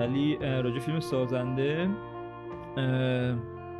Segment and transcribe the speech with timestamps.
[0.00, 1.88] ولی راجع فیلم سازنده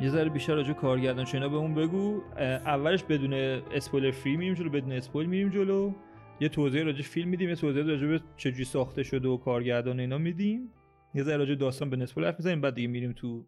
[0.01, 2.21] یه ذره بیشتر راجع کارگردان اینا به اون بگو.
[2.37, 5.93] اولش بدون اسپویلر فری میریم جلو بدون اسپویل میریم جلو.
[6.41, 10.17] یه توضیح راجع فیلم میدیم یه توضیح راجع به چجوری ساخته شده و کارگردان اینا
[10.17, 10.69] میدیم.
[11.15, 13.47] یه ذره راجع داستان به نسبت حرف می‌زنیم بعد دیگه میریم تو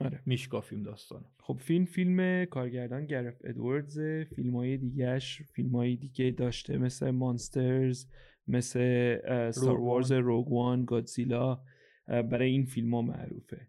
[0.00, 0.20] آره.
[0.26, 4.00] میشکافیم داستان خب فیلم فیلم کارگردان گرف ادواردز.
[4.36, 8.06] فیلم های دیگهش فیلم های دیگه داشته مثل مانسترز
[8.48, 11.60] مثل ستار وارز روگوان گادزیلا
[12.12, 13.68] برای این فیلم ها معروفه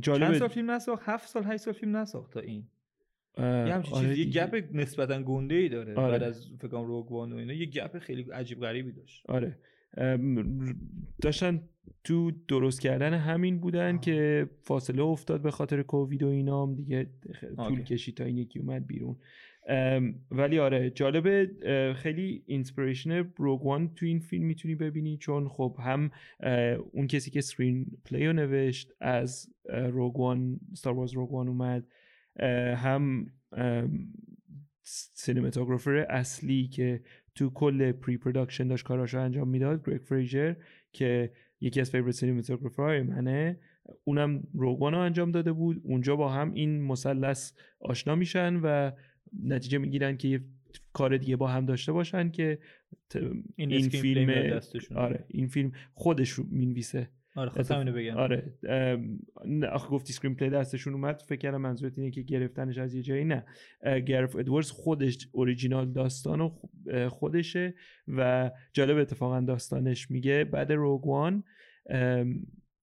[0.00, 2.66] جالب چند سال فیلم نساخت؟ هفت سال هشت سال فیلم نساخت تا این.
[3.38, 5.94] یه همچین آره چیزی یه گپ نسبتا گنده ای داره.
[5.94, 6.10] آره.
[6.10, 9.22] بعد از فکر کنم روگوان و اینا یه گپ خیلی عجیب غریبی داشت.
[9.28, 9.58] آره.
[11.22, 11.68] داشتن
[12.04, 17.10] تو درست کردن همین بودن که فاصله افتاد به خاطر کووید و اینا هم دیگه
[17.56, 19.16] طول کشید تا این یکی اومد بیرون.
[20.30, 21.50] ولی آره جالبه
[21.96, 26.10] خیلی inspiration Rogue One تو این فیلم می‌تونی ببینی چون خب هم
[26.92, 31.86] اون کسی که screenplay رو نوشت از Rogue One, Star Wars Rogue One اومد.
[32.76, 33.26] هم
[35.14, 37.00] cinematographer اصلی که
[37.34, 40.54] تو کل pre-production داشت کاراشو انجام می‌داد گریگ فریزر
[40.92, 43.60] که یکی از favorite cinematographer های منه.
[44.04, 45.80] اونم روگوان رو انجام داده بود.
[45.84, 48.90] اونجا با هم این مثلث آشنا میشن و
[49.44, 50.40] نتیجه می‌گیرن که یه
[50.92, 52.58] کار دیگه با هم داشته باشن که
[53.56, 54.60] این, این فیلم
[54.94, 57.10] آره این فیلم خودش رو می‌نویسه.
[57.36, 58.16] آره خواستم اینو بگم.
[58.16, 58.54] آره
[59.72, 61.22] آخه گفتی screenplay دستشون اومد.
[61.28, 63.44] فکر کردم منظورت اینه که گرفتنش از یه جایی نه.
[64.06, 66.52] گرت ادواردز خودش اوریجینال داستان
[67.08, 67.74] خودشه
[68.08, 70.44] و جالب اتفاقا داستانش میگه.
[70.44, 71.44] بعد Rogue One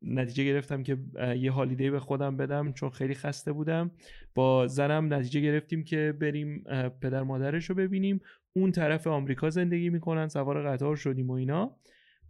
[0.02, 0.98] نتیجه گرفتم که
[1.38, 3.92] یه هالیدی به خودم بدم چون خیلی خسته بودم.
[4.36, 6.64] با زنم نتیجه گرفتیم که بریم
[7.02, 8.22] پدر مادرش رو ببینیم.
[8.54, 11.76] اون طرف آمریکا زندگی می‌کنن سوار قطار شدیم و اینا.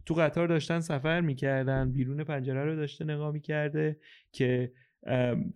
[0.06, 3.96] تو قطار داشتن سفر می‌کردن بیرون پنجره رو داشته نگاه می‌کرده
[4.32, 4.72] که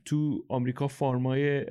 [0.05, 1.67] تو آمریکا فارمای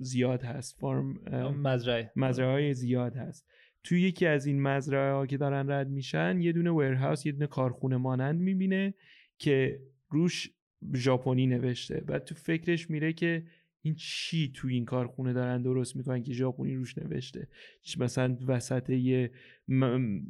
[0.00, 0.78] زیاد هست.
[0.80, 1.20] فارم
[1.62, 2.50] مزرعه مزرعه.
[2.50, 3.46] های زیاد هست.
[3.84, 7.46] تو یکی از این مزرعه ها که دارن رد میشن یه دونه ورهاوس یه دونه
[7.46, 8.94] کارخونه مانند می‌بینه.
[9.38, 9.80] که
[10.10, 10.50] روش
[10.94, 13.44] ژاپنی نوشته بعد تو فکرش میره که
[13.82, 17.48] این چی تو این کارخونه دارن درست می‌کنن که ژاپنی روش نوشته.
[17.98, 19.30] مثلا وسط یه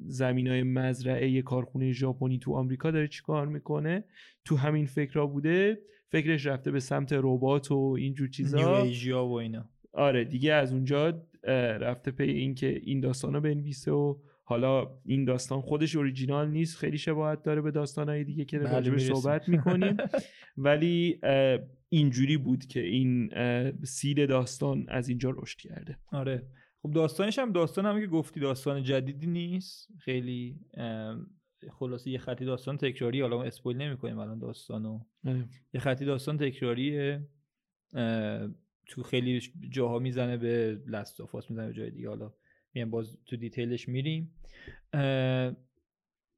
[0.06, 4.04] زمین های مزرعه یه کارخونه ژاپنی تو آمریکا داره چی کار می‌کنه؟
[4.44, 5.78] تو همین فکرها بوده
[6.09, 8.84] فکرش رفته به سمت ربات و اینجور چیزا.
[9.28, 9.69] و اینا.
[9.92, 11.26] آره دیگه از اونجا
[11.81, 16.77] رفته پی این که این داستان رو بنویسه و حالا این داستان خودش اوریجینال نیست
[16.77, 19.97] خیلی شباهت داره به داستانهای دیگه که بله، راجبش صحبت می‌کنیم.
[20.56, 21.21] ولی
[21.88, 23.31] اینجوری بود که این
[23.84, 25.99] سید داستان از اینجا رشد کرده.
[26.12, 26.47] آره.
[26.83, 29.88] خب داستانش هم داستان هم که گفتی داستان جدیدی نیست.
[29.99, 30.60] خیلی
[31.72, 35.00] خلاصه یه خطی داستان تکراری حالا ما اسپویل نمی‌کنیم الان داستانو.
[35.27, 35.49] آره.
[35.75, 37.28] یه خطی داستان تکراریه.
[38.87, 39.41] تو خیلی
[39.71, 42.09] جاها می‌زنه به Last of Us می‌زنه به جای دیگه.
[42.09, 42.33] حالا
[42.75, 44.31] میام باز تو detail ش میریم.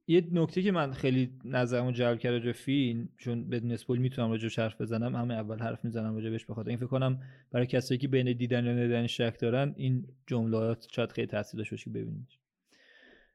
[0.08, 4.62] یه نکته که من خیلی نظرمو جلب کرد راجع فیلم چون بدون spoil می‌تونم راجع
[4.62, 8.08] حرف بزنم همه اول حرف می‌زنم راجع بهش بخاطر این فکر کنم برای کسایی که
[8.08, 12.06] بین دیدن و ندیدن شک دارن این جملات شاید خیلی تاثیر داشته باشه که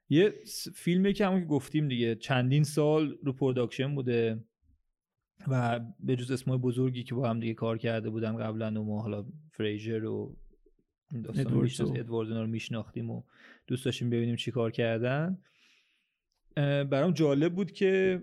[0.09, 0.34] یه
[0.75, 4.44] فیلمی که همون که گفتیم دیگه چندین سال رو production بوده
[5.47, 9.01] و به جز اسمای بزرگی که با هم دیگه کار کرده بودن قبلا و ما
[9.01, 10.37] حالا فریزر و
[11.16, 13.23] ادوارد رو میشناختیم و
[13.67, 15.37] دوست داشتیم ببینیم چی کار کردن.
[16.84, 18.22] برام جالب بود که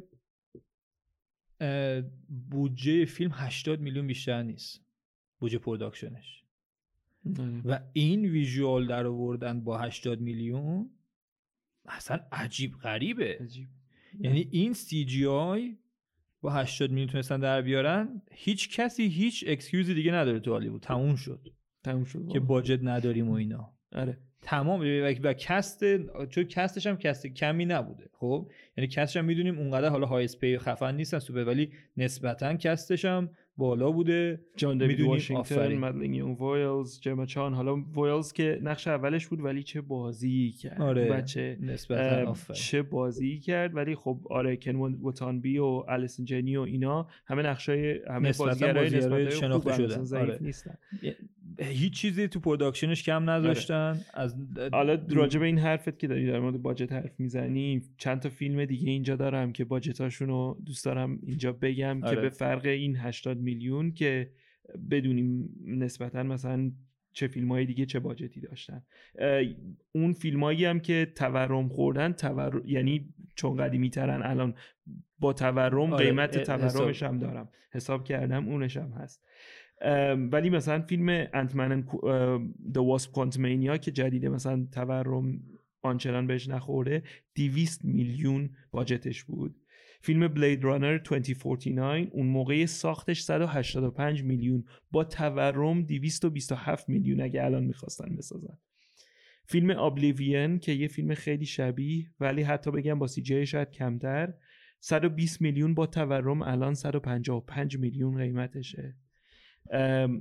[2.50, 4.85] بودجه فیلم 80 میلیون بیشتر نیست.
[5.38, 6.43] بودجه production ش.
[7.38, 7.62] آره.
[7.64, 10.90] و این visual در آوردن با 80 میلیون
[11.87, 13.38] اصلا عجیب غریبه.
[13.40, 13.69] عجیب.
[14.20, 15.76] یعنی این CGI
[16.40, 20.82] با 80 میلیون تونستن در بیارن هیچ کسی هیچ excuse ی دیگه نداره تو هالیوود.
[20.82, 21.52] تموم شد.
[21.84, 22.28] تموم شد.
[22.28, 23.72] که budget نداریم و اینا.
[23.92, 24.19] آره.
[24.42, 24.80] تمام.
[25.22, 25.85] و cast
[26.26, 28.10] چون cast ش هم cast کمی نبوده.
[28.12, 32.54] خب؟ یعنی cast ش هم می‌دونیم اونقدر حالا های اسپی خفن نیستن سوپر ولی نسبتا
[32.55, 34.40] cast ش هم بالا بوده.
[34.56, 37.54] جان دیوید واشنگتن مدلین یونا وویلز جما چان.
[37.54, 40.80] حالا وایلز که نقش اولش بود ولی چه بازی کرد.
[40.80, 41.08] آره.
[41.08, 41.58] بچه
[42.52, 43.76] چه بازی کرد.
[43.76, 49.30] ولی خب آره کن واتانابی و الیسون جنی و اینا همه نقشای همه بازیگرای نسبت
[49.30, 50.38] شناخته شده آره.
[50.40, 50.78] نیستن.
[51.58, 53.75] هیچ چیزی تو production ش کم نذاشتن.
[53.75, 54.00] آره.
[54.14, 54.37] از
[54.72, 58.64] حالا راجع به این حرفت که داری در مورد budget حرف می‌زنی چند تا فیلم
[58.64, 62.20] دیگه اینجا دارم که budget اشون رو دوست دارم اینجا بگم که آره.
[62.20, 64.31] به فرق این 80 میلیون که
[64.90, 66.72] بدونیم نسبتا مثلا
[67.12, 68.82] چه فیلم های دیگه چه budget ی داشتن.
[69.93, 72.62] اون فیلم هایی هم که تورم خوردن تور...
[72.66, 74.54] یعنی چون قدیمی ترن الان
[75.19, 77.49] با تورم آره، قیمت تورمش هم دارم.
[77.72, 79.27] حساب کردم اونش هم هست.
[80.32, 81.84] ولی مثلا فیلم انتمن
[82.72, 85.40] The Wasp Quantumania که جدیده مثلا تورم
[85.82, 87.02] آنچنان بهش نخورده
[87.34, 89.56] 200 میلیون باجتش بود.
[90.00, 94.64] فیلم بلید رانر 2049 اون موقع ساختش 185 میلیون.
[94.90, 98.58] با تورم 227 میلیون اگه الان می‌خواستن بسازن.
[99.44, 104.34] فیلم آبلیوین که یه فیلم خیلی شبیه ولی حتی بگم با سی جی شاید کمتر
[104.80, 108.96] 120 میلیون با تورم الان 155 میلیون قیمتشه.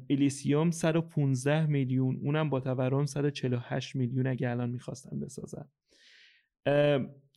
[0.10, 5.66] الیسیوم 115 میلیون اونم با تورم 148 میلیون اگه الان می‌خواستن بسازن.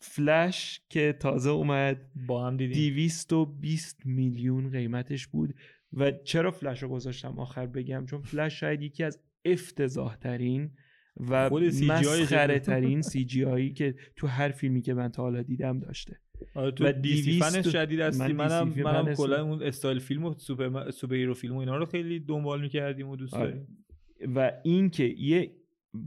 [0.02, 2.94] فلش که تازه اومد با هم دیدیم.
[2.94, 5.54] 220 میلیون قیمتش بود.
[5.92, 10.70] و چرا فلش رو گذاشتم آخر بگم؟ چون فلش شاید یکی از افتضاح ترین
[11.16, 12.58] و مسخره.
[12.58, 16.20] ترین CG که تو هر فیلمی که من تا حالا دیدم داشته.
[16.54, 18.32] آره تو و DC 200 فنش شدید هستی.
[18.32, 21.86] من منم DC منم کلا اون استایل فیلم و super superhero فیلم و اینا رو
[21.86, 23.50] خیلی دنبال می‌کردیم و دوست آره.
[23.50, 23.66] داریم.
[24.34, 25.52] و اینکه یه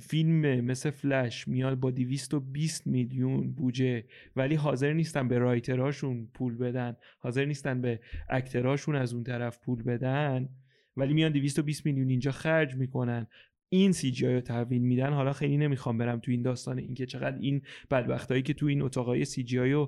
[0.02, 6.58] فیلم مثل فلش میاد با 220 میلیون بودجه ولی حاضر نیستن به writer اشون پول
[6.58, 10.50] بدن حاضر نیستن به actor اشون از اون طرف پول بدن
[10.98, 13.28] ولی میان 220 میلیون اینجا خرج می‌کنن.
[13.74, 17.38] این سی جی رو تحویل میدن حالا خیلی نمی‌خوام برم تو این داستان اینکه چقدر
[17.38, 17.62] این
[17.92, 19.88] بدبختایی که تو این اتاقای سی جی و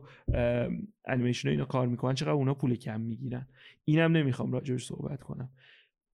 [1.06, 3.48] انیمیشن اینا کار می‌کنن چقدر اونا پول کم می‌گیرن.
[3.86, 5.50] اینم نمی‌خوام راجعش صحبت کنم.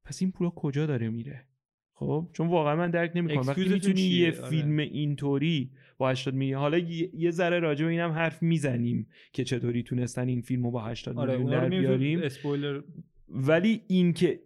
[0.05, 1.45] پس این پولا کجا داره میره؟
[1.93, 3.47] خب چون واقعا من درک نمی‌کنم.
[3.47, 4.49] وقتی می‌تونی؟ یه آره.
[4.49, 9.83] فیلم اینطوری با 80 میلیون حالا یه ذره راجع به اینم حرف می‌زنیم که چطوری
[9.83, 12.19] تونستن این فیلم رو با 80 آره میلیون در بیاریم.
[12.21, 12.81] اسپویلر.
[13.29, 14.39] ولی این که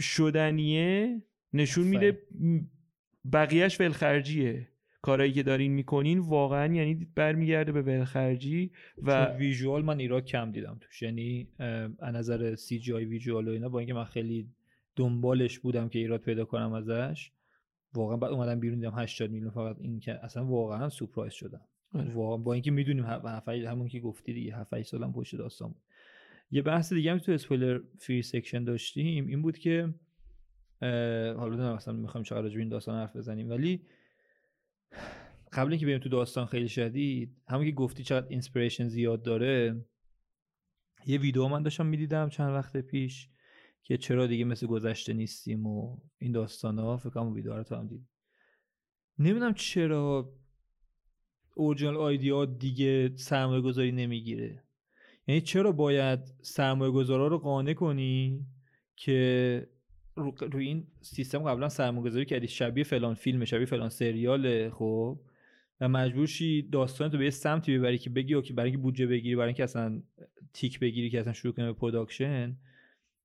[0.00, 2.22] شدنیه نشون میده
[3.32, 4.66] بقیهش ولخرجیه.
[5.02, 10.78] کارایی که دارین می‌کنین واقعا یعنی برمیگرده به ولخرجی و ویژوال من ایراد کم دیدم
[10.80, 11.02] توش.
[11.02, 11.48] یعنی
[11.98, 14.48] از نظر سی جی آی ویژوال و اینا با اینکه من خیلی
[14.96, 17.30] دنبالش بودم که ایراد پیدا کنم ازش
[17.94, 21.60] واقعا بعد اومدم بیرون دیدم 80 میلیون فقط این که اصلا واقعا سورپرایز شدم.
[21.94, 22.14] آره.
[22.14, 25.82] واقعا با اینکه می‌دونیم همون که گفتی دیگه 7 8 سالم پشت داستان بود.
[26.50, 29.94] یه بحث دیگه هم تو spoiler free section داشتیم این بود که
[31.36, 33.50] حالا نه مثلا می‌خوایم چقدر راجع این داستان حرف بزنیم.
[33.50, 33.86] ولی
[35.52, 39.84] قبل اینکه بریم تو داستان خیلی شدید همون که گفتی چقدر inspiration زیاد داره
[41.06, 43.28] یه ویدیو من داشتم می‌دیدم چند وقت پیش
[43.82, 47.74] که چرا دیگه مثل گذشته نیستیم و این داستان ها فکر کنم ویدیو رو تو
[47.74, 48.08] هم دید.
[49.18, 50.32] نمی‌دونم چرا
[51.54, 54.64] original idea دیگه سرمایه گذاری نمی‌گیره.
[55.26, 58.46] یعنی چرا باید سرمایه گذارا رو قانع کنی
[58.96, 59.68] که
[60.14, 62.48] رو, رو این سیستم قبلا سرمایه گذاری کردی.
[62.48, 65.20] شبیه فلان فیلم شبیه فلان سریاله خب.
[65.80, 69.06] و مجبور شی داستان تو به یه سمتی ببری که بگی OK برای اینکه بودجه
[69.06, 70.02] بگیری برای اینکه اصلا
[70.52, 72.56] تیک بگیری که اصلا شروع کنی به production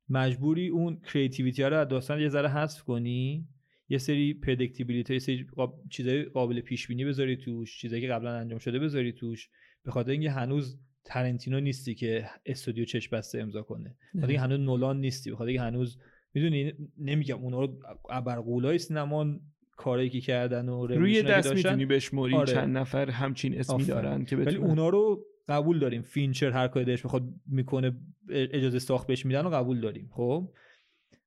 [0.10, 3.48] مجبوری اون creativity رو از داستان یه ذره حذف کنی.
[3.90, 5.84] یه سری predictability یه سری قاب...
[5.90, 9.50] چیزای قابل پیش بینی بذاری توش چیزایی که قبلا انجام شده بذاری توش.
[9.84, 13.96] به خاطر اینکه هنوز تارانتینو نیستی که استودیو چشم بسته امضا کنه.
[14.14, 15.30] به خاطر هنوز نولان نیستی.
[15.30, 15.98] به خاطر هنوز
[16.36, 19.40] می‌دونی نمیگم اونا رو ابرغولای سینما
[19.72, 22.54] کارایی که کردن و روی دست می‌تونی بشموری آره.
[22.54, 23.88] چند نفر همچین اسمی آفرین.
[23.88, 27.98] دارن که ولی اونا رو قبول داریم فینچر هر کاری دلش بخواد می‌کنه
[28.30, 30.54] اجازه ساخت بهش میدن و قبول داریم خب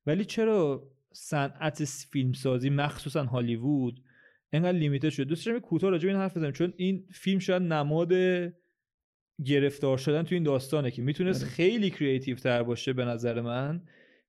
[0.05, 4.03] ولی چرا صنعت فیلمسازی مخصوصا هالیوود
[4.53, 7.61] انقدر limited شده دوست دارم کوتاه راجع به این حرف بزنم چون این فیلم شاید
[7.61, 8.13] نماد
[9.45, 11.51] گرفتار شدن تو این داستانه که می‌تونست آره.
[11.51, 13.81] خیلی creative تر باشه به نظر من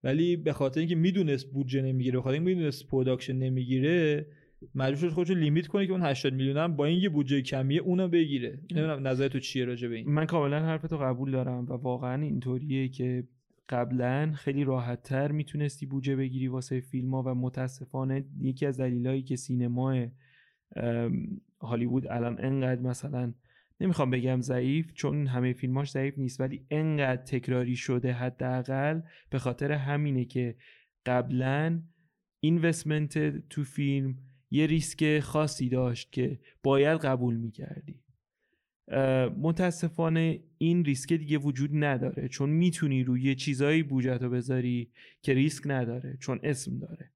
[0.04, 4.26] ولی به خاطر اینکه می‌دونست بودجه نمی‌گیره به خاطر اینکه می‌دونست production نمی‌گیره
[4.74, 7.80] مجبور شد خودشو limit کنه که اون 80 میلیون هم با این یه بودجه کمیه
[7.80, 8.60] اونو بگیره.
[8.70, 12.88] نمی‌دونم نظر تو چیه راجع به این؟ من کاملا حرفتو قبول دارم و واقعا اینطوریه
[12.88, 13.24] که
[13.68, 19.22] قبلا خیلی راحت تر می‌تونستی بودجه بگیری واسه فیلم ها و متاسفانه یکی از دلایلی
[19.22, 20.06] که سینما
[21.60, 23.34] هالیوود الان انقدر مثلا
[23.80, 29.72] نمی‌خوام بگم ضعیف چون همه فیلماش ضعیف نیست ولی انقدر تکراری شده حداقل به خاطر
[29.72, 30.56] همینه که
[31.06, 31.82] قبلا
[32.40, 34.18] اینوستمنت تو فیلم
[34.50, 38.00] یه ریسک خاصی داشت که باید قبول می‌کردی.
[39.38, 44.90] متاسفانه این ریسک دیگه وجود نداره چون می‌تونی روی چیزایی بوجتو بذاری
[45.22, 47.10] که ریسک نداره چون اسم داره.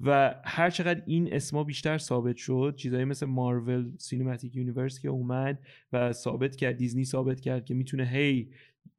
[0.00, 5.58] و هر چقدر این اسما بیشتر ثابت شد چیزایی مثل Marvel Cinematic Universe که اومد
[5.92, 8.50] و ثابت کرد دیزنی ثابت کرد که می‌تونه هی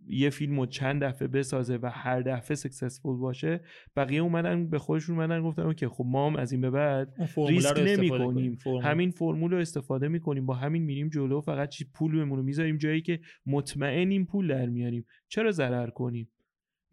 [0.08, 3.60] یه فیلم رو چند دفعه بسازه و هر دفعه successful باشه
[3.96, 7.14] بقیه اومدن به خودشون اومدن گفتن که خب ما هم از این به بعد
[7.48, 12.38] ریسک نمی کنیم همین فرمول رو استفاده می‌کنیم با همین میریم جلو فقط چی پولمون
[12.38, 15.06] رو می‌ذاریم جایی که مطمئنیم پول در میاریم.
[15.28, 16.30] چرا ضرر کنیم؟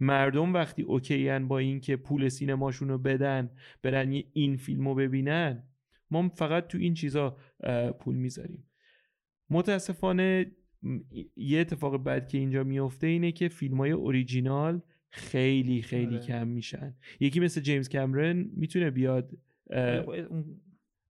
[0.02, 3.50] مردم وقتی اوکیان با اینکه پول سینماشون رو بدن
[3.82, 5.62] برن این فیلم رو ببینن
[6.10, 7.36] ما فقط تو این چیزا
[8.00, 8.64] پول می‌ذاریم
[9.50, 10.52] متاسفانه
[11.36, 16.26] یه اتفاق بد که اینجا میفته اینه که فیلم های اوریجینال خیلی خیلی آره.
[16.26, 19.38] کم میشن یکی مثل جیمز کامرن می‌تونه بیاد
[19.70, 20.12] خب،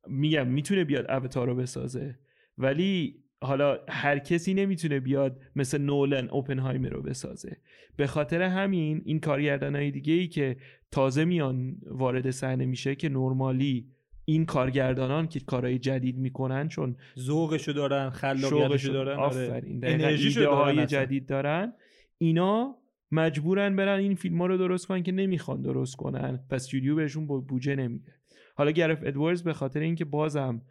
[0.08, 2.18] میگم می‌تونه بیاد اوتار رو بسازه
[2.58, 7.56] ولی حالا هر کسی نمی‌تونه بیاد مثل نولن اوپنهایمر رو بسازه.
[7.96, 10.56] به خاطر همین این کارگردان های دیگه ای که
[10.90, 13.86] تازه میان وارد صحنه میشه که نرمالی
[14.24, 19.46] این کارگردانان که کارهای جدید می‌کنن چون ذوقشو دارن خلاقیتشو دارن آره.
[19.46, 21.72] آفرین انرژیشو دارن جدید دارن.
[22.18, 22.76] اینا
[23.12, 27.26] مجبورن برن این فیلم ها رو درست کنن که نمی‌خوان درست کنن پس استودیو بهشون
[27.26, 28.12] بودجه نمیده.
[28.54, 30.62] حالا گرف ادواردز به خاطر اینکه بازم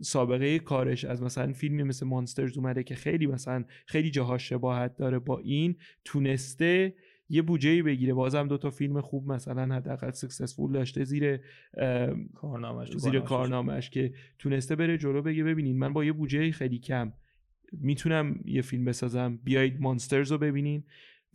[0.00, 5.18] سابقه کارش از مثلا فیلمی مثل مانسترز اومده که خیلی مثلا خیلی جاها شباهت داره
[5.18, 6.94] با این تونسته
[7.28, 8.14] یه بودجه بگیره.
[8.14, 11.40] بازم دو تا فیلم خوب مثلا حداقل سکسسفول داشته زیر
[12.34, 17.12] کارنامش زیر کارنامش که تونسته بره جلو بگه ببینین من با یه بودجه خیلی کم
[17.72, 19.36] می‌تونم یه فیلم بسازم.
[19.44, 20.84] بیایید مانسترز رو ببینین.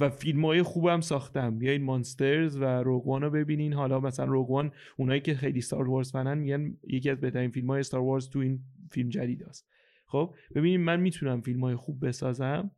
[0.01, 1.57] و فیلم های خوبم ساختم.
[1.57, 3.73] بیایید مانسترز و روگوان رو ببینین.
[3.73, 7.83] حالا مثلا روگوان اونایی که خیلی ستار وارز فنن میگن یکی از بهترین فیلم های
[7.83, 9.67] ستار وارز تو این فیلم جدید است
[10.05, 12.71] خب ببینید من می‌تونم فیلم های خوب بسازم.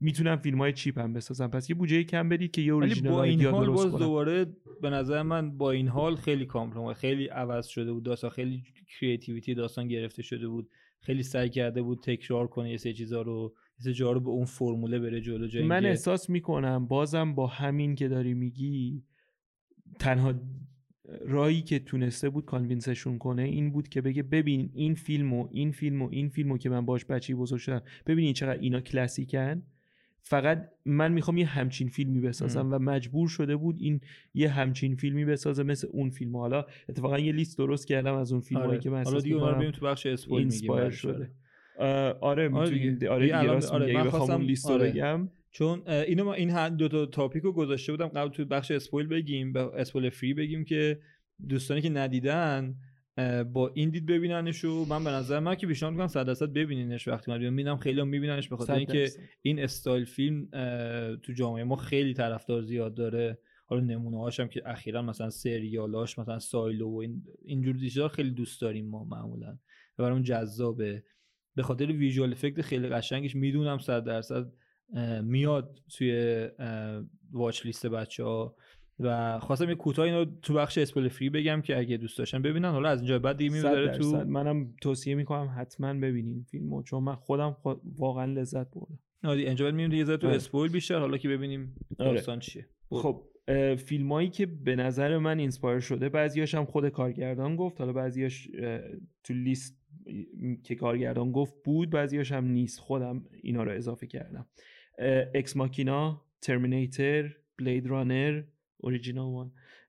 [0.00, 1.48] می‌تونم فیلم های چیپ هم بسازم.
[1.48, 4.46] پس یه بودجه کم بدید که یه اوریجینال با این حال باز دوباره
[4.82, 8.62] به نظر من با این حال خیلی کامپلم خیلی عوض شده بود داستان خیلی
[9.00, 10.70] کریتیویتی داستان گرفته شده بود.
[11.00, 13.54] خیلی سعی کرده بود تکرار کنه یه سه چیزا رو.
[13.78, 18.08] سه رو به اون فرموله بره جلو جایی من احساس می‌کنم بازم با همین که
[18.08, 19.02] داری میگی
[19.98, 20.34] تنها
[21.20, 25.72] رایی که تونسته بود کانوینسشون کنه این بود که بگه ببین این فیلم و این
[25.72, 29.62] فیلم و این فیلمو که من باش بچی بزرگ شدم ببینین چقدر اینا کلاسیکن.
[30.20, 34.00] فقط من می‌خوام یه همچین فیلمی بسازم و مجبور شده بود این
[34.34, 38.40] یه همچین فیلمی بسازه مثل اون فیلم حالا اتفاقا یه لیست درست کردم از اون
[38.40, 38.78] فیلم آره.
[38.78, 41.30] که من حالا دیگه تو بخش اسپویل میگیم شده.
[42.20, 43.36] آره می‌تونید آره
[43.70, 45.28] آره من خواستم لیست رو بگم.
[45.50, 49.60] چون اینو این دو تا topic رو گذاشته بودم قبل تو بخش spoil بگیم به
[49.60, 51.00] spoil free بگیم که
[51.48, 52.74] دوستانی که ندیدن
[53.52, 57.08] با این دید ببیننش و من به نظر من که پیشنهاد می‌کنم 100 درصد ببینینش
[57.08, 59.10] وقتی من می‌بینم خیلی هم میبیننش به خاطر اینکه
[59.42, 60.48] این استایل فیلم
[61.22, 63.38] تو جامعه ما خیلی طرفدار زیاد داره.
[63.66, 68.60] حالا نمونه هاشم که اخیرا مثلا سریالاش مثلا سایلو و این اینجور چیزا خیلی دوست
[68.60, 69.58] داریم ما معمولا.
[69.98, 71.02] و برام جذابه.
[71.58, 74.52] به خاطر visual effect خیلی قشنگش می‌دونم 100 درصد
[75.22, 76.48] میاد توی
[77.32, 78.56] watch list بچه ها
[79.00, 82.70] و خواستم یه کوتاه اینو تو بخش spoil free بگم که اگه دوست داشتن ببینن.
[82.70, 87.14] حالا از اینجا بعد دیگه می‌ذاره تو منم توصیه می‌کنم حتما ببینین فیلمو چون من
[87.14, 87.56] خودم
[87.98, 88.98] واقعا لذت بردم.
[89.24, 90.16] آره اینجا بعد میریم دیگه.
[90.16, 90.36] تو آره.
[90.36, 90.98] spoil بیشتر.
[90.98, 92.12] حالا که ببینیم آره.
[92.12, 92.66] داستان چیه.
[92.90, 93.24] خب
[93.76, 97.80] فیلمایی که به نظر من inspire شده بعضیاش هم خود کارگردان گفت.
[97.80, 98.48] حالا بعضیاش
[99.24, 99.78] تو لیست
[100.62, 102.80] که کارگردان گفت بود بعضیاش هم نیست.
[102.80, 104.46] خودم اینا رو اضافه کردم.
[105.34, 108.42] اکس ماکینا ترمینیتر بلید رانر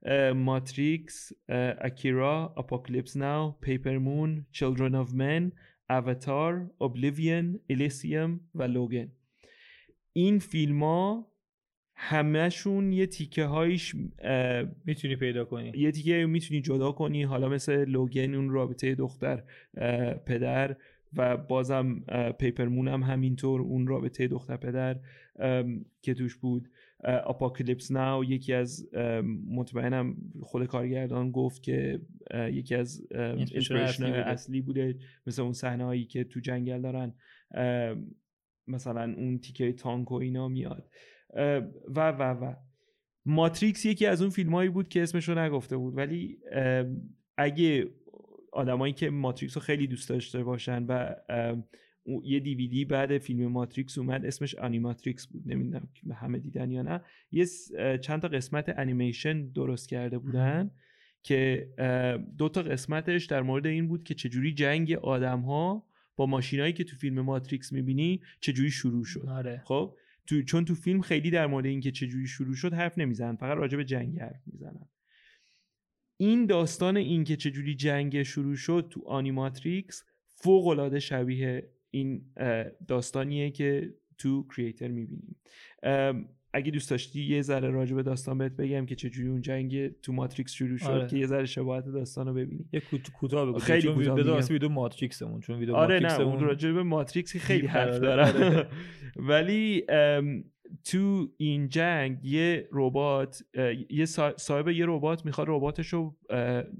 [0.06, 5.54] uh, Matrix uh, Akira Apocalypse Now Paper Moon Children of Men
[5.89, 9.12] Avatar Oblivion Elysium و لوگن
[10.13, 11.32] این فیلم ها
[12.01, 13.96] همهشون یه تیکه هایش
[14.86, 15.72] می‌تونی پیدا کنی.
[15.75, 19.44] یه تیکه می‌تونی جدا کنی حالا مثل Logan اون رابطه دختر
[20.25, 20.75] پدر
[21.13, 22.00] و بازم
[22.39, 25.00] Paper Moon هم همینطور اون رابطه دختر پدر
[26.01, 26.70] که توش بود.
[27.03, 28.89] Apocalypse Now یکی از
[29.50, 32.01] مطمئنم خود کارگردان گفت که
[32.34, 34.98] یکی از inspiration اصلی بوده.
[35.27, 37.13] مثل اون صحنه هایی که تو جنگل دارن.
[38.68, 40.89] مثلا اون تیکه تانک و اینا میاد.
[41.88, 42.53] و و و.
[43.25, 46.38] ماتریکس یکی از اون فیلم هایی بود که اسمش رو نگفته بود ولی
[47.38, 47.88] اگه
[48.51, 51.15] آدمایی که ماتریکس رو خیلی دوست داشته باشن و
[52.24, 57.01] یه دیویدی بعد فیلم ماتریکس اومد اسمش Animatrix بود نمی‌دونم همه دیدن یا نه.
[57.31, 57.45] یه
[58.01, 60.71] چند تا قسمت انیمیشن درست کرده بودن
[61.24, 61.69] که
[62.38, 66.83] دو تا قسمتش در مورد این بود که چجوری جنگ آدم ها با ماشینایی که
[66.83, 69.25] تو فیلم ماتریکس می‌بینی چجوری شروع شد.
[69.27, 69.62] آره.
[69.65, 69.95] خب؟
[70.29, 73.57] تو چون تو فیلم خیلی در مورد این که چجوری شروع شد حرف نمی‌زنن فقط
[73.57, 74.89] راجع به جنگ حرف می‌زنن.
[76.17, 82.33] این داستان این که چجوری جنگ شروع شد تو Animatrix فوق العاده شبیه این
[82.88, 85.36] داستانیه که تو Creator می‌بینیم.
[86.53, 90.13] اگه دوست داشتی یه ذره راجع به داستان بهت بگم که چجوری اون جنگ تو
[90.13, 91.08] ماتریکس شروع شد آره.
[91.08, 94.34] که یه ذره شباهت داستان رو ببینی یه کوت- کوتاه بگو خیلی کوتاه بذار.
[94.36, 98.00] واسه ویدیو ماتریکسمون چون ویدیو آره نه ماتریکسمون اون راجع به ماتریکس خیلی حرف.
[98.00, 98.68] دارم آره.
[99.29, 100.44] ولی ام،
[100.84, 103.44] تو این جنگ یه ربات
[103.89, 106.18] یه صا- صاحب یه ربات می‌خواد رباتش رو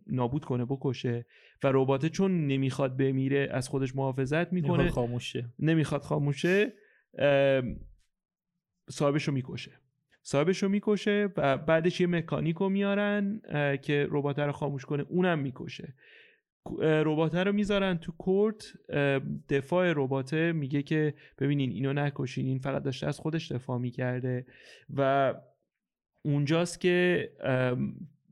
[0.08, 1.26] نابود کنه بکشه
[1.64, 6.74] و ربات چون نمی‌خواد بمیره از خودش محافظت می‌کنه می‌کنه خاموشه نمی‌خواد خاموشه
[7.20, 7.76] ام،
[8.92, 9.72] صاحبش رو می‌کشه.
[10.24, 13.42] صاحبش رو می‌کشه و بعدش یه مکانیک رو میارن
[13.82, 15.94] که ربات رو خاموش کنه اونم می‌کشه.
[16.82, 18.74] ربات رو می‌ذارن تو کورت
[19.50, 24.46] دفاع ربات میگه که ببینین اینو نکشین این فقط داشته از خودش دفاع می‌کرده
[24.96, 25.34] و
[26.22, 27.30] اونجاست که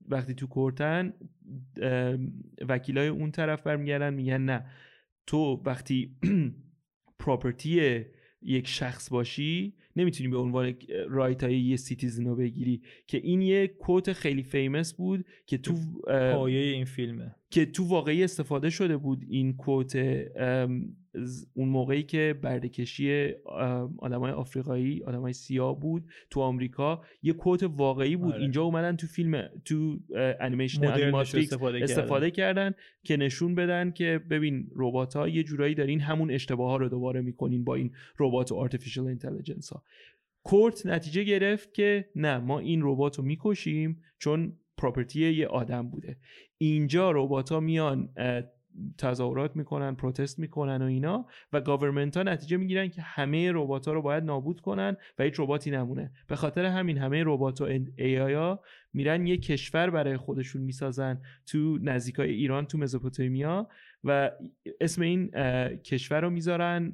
[0.09, 1.13] وقتی تو court ان
[2.69, 4.65] وکیلای اون طرف برمیگردن میگن نه.
[5.27, 6.15] تو وقتی
[7.19, 8.05] property
[8.41, 10.75] یک شخص باشی نمی‌تونی به عنوان
[11.09, 12.81] right های یه citizen رو بگیری.
[13.07, 17.35] که این یه quote خیلی famous بود که تو پایه این فیلمه.
[17.49, 19.95] که تو واقعی استفاده شده بود این quote
[21.53, 23.33] اون موقعی که بردهکشی
[23.97, 28.33] آدمای آفریقایی آدمای سیاه بود تو آمریکا یه quote واقعی بود.
[28.33, 28.41] آره.
[28.41, 29.99] اینجا اومدن تو فیلم تو
[30.39, 36.31] انیمیشن استفاده, استفاده کردن که نشون بدن که ببین ربات ها یه جورایی دارین همون
[36.31, 39.83] اشتباه ها رو دوباره می‌کنین با این ربات و artificial intelligence ها.
[40.43, 46.17] court نتیجه گرفت که نه ما این ربات رو می‌کشیم چون property یه آدم بوده.
[46.57, 48.09] اینجا ربات ها میان
[48.97, 53.93] تظاهرات می‌کنن protest می‌کنن و اینا و government ها نتیجه می‌گیرن که همه ربات ها
[53.93, 56.11] رو باید نابود کنن و هیچ رباتی نمونه.
[56.27, 57.63] به خاطر همین همه ربات و
[57.97, 58.59] AI ها
[58.93, 63.67] میرن یه کشور برای خودشون می‌سازن تو نزدیکای ایران تو مزوپوتامیا
[64.03, 64.31] و
[64.81, 65.27] اسم این
[65.77, 66.93] کشور رو می‌ذارن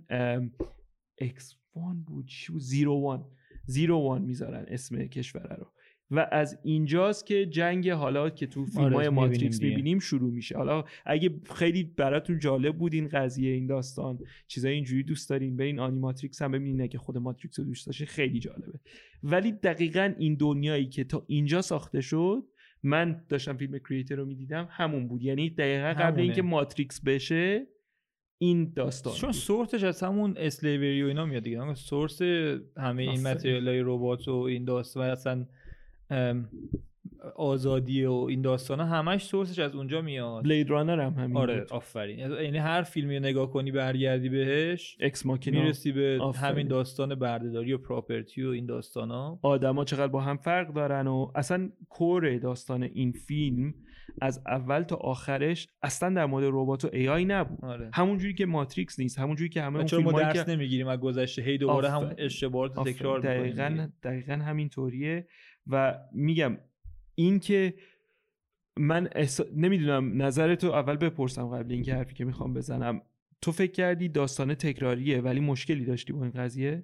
[1.21, 3.25] X One بود چی بود؟ Zero One.
[3.65, 5.67] Zero One می‌ذارن اسم کشور رو.
[6.13, 9.61] و از اینجاست که جنگ حالا که تو فیلم های آره، می‌بینیم ماتریکس.
[9.61, 15.03] می‌بینیم شروع میشه حالا اگه خیلی براتون جالب بود این قضیه این داستان چیزای اینجوری
[15.03, 18.79] دوست دارین برین Animatrix هم ببینین اگه خود ماتریکس رو دوست داشتین خیلی جالبه
[19.23, 22.43] ولی دقیقا این دنیایی که تا اینجا ساخته شد
[22.83, 26.21] من داشتم فیلم Creator رو می‌دیدم همون بود یعنی دقیقا قبل.
[26.21, 27.67] اینکه ماتریکس بشه
[28.37, 29.31] این داستان چون.
[29.31, 33.27] سورسش از همون اسلیوری و اینا میاد دیگه سورس همه این آفرین.
[33.27, 35.45] متریال های ربات و این داستان و اصلا
[37.35, 41.37] آزادی و این داستان ها همش source ش از اونجا میاد Blade Runner هم همین
[41.37, 41.73] آره بود.
[41.73, 46.51] آفرین یعنی هر فیلمی نگاه کنی برگردی بهش Ex Machina می‌رسی به آفرین.
[46.51, 51.07] همین داستان بردهداری و property و این داستان ها آدما چقدر با هم فرق دارن
[51.07, 53.73] و اصلا core داستان این فیلم
[54.21, 58.99] از اول تا آخرش اصلا در مورد ربات و AI نبود آره همونجوری که ماتریکس
[58.99, 62.03] نیست همونجوری که همه اون چرا ما درس که نمی‌گیریم از گذشته هی دوباره آفرین.
[62.03, 62.89] همون اشتباهات.
[62.89, 63.19] تکرار.
[63.19, 65.27] دقیقا دقیقا همین طوریه
[65.67, 66.57] و میگم
[67.15, 67.73] این که
[68.77, 69.45] من احسا...
[69.55, 73.01] نمی‌دونم نظرتو اول بپرسم قبل اینکه حرفی که می‌خوام بزنم.
[73.41, 76.83] تو فکر کردی داستان تکراریه ولی مشکلی داشتی با این قضیه؟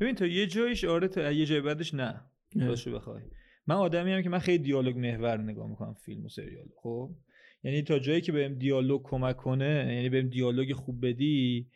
[0.00, 2.20] ببین تا یه جایش آره تا یه جای بعدش نه.
[2.56, 3.22] راستشو بخوای.
[3.66, 6.68] من آدمی هم که من خیلی دیالوگ محور نگاه می‌کنم فیلم و سریال.
[6.76, 7.16] خب؟
[7.62, 11.70] یعنی تا جایی که بهم دیالوگ کمک کنه یعنی بهم دیالوگ خوب بدی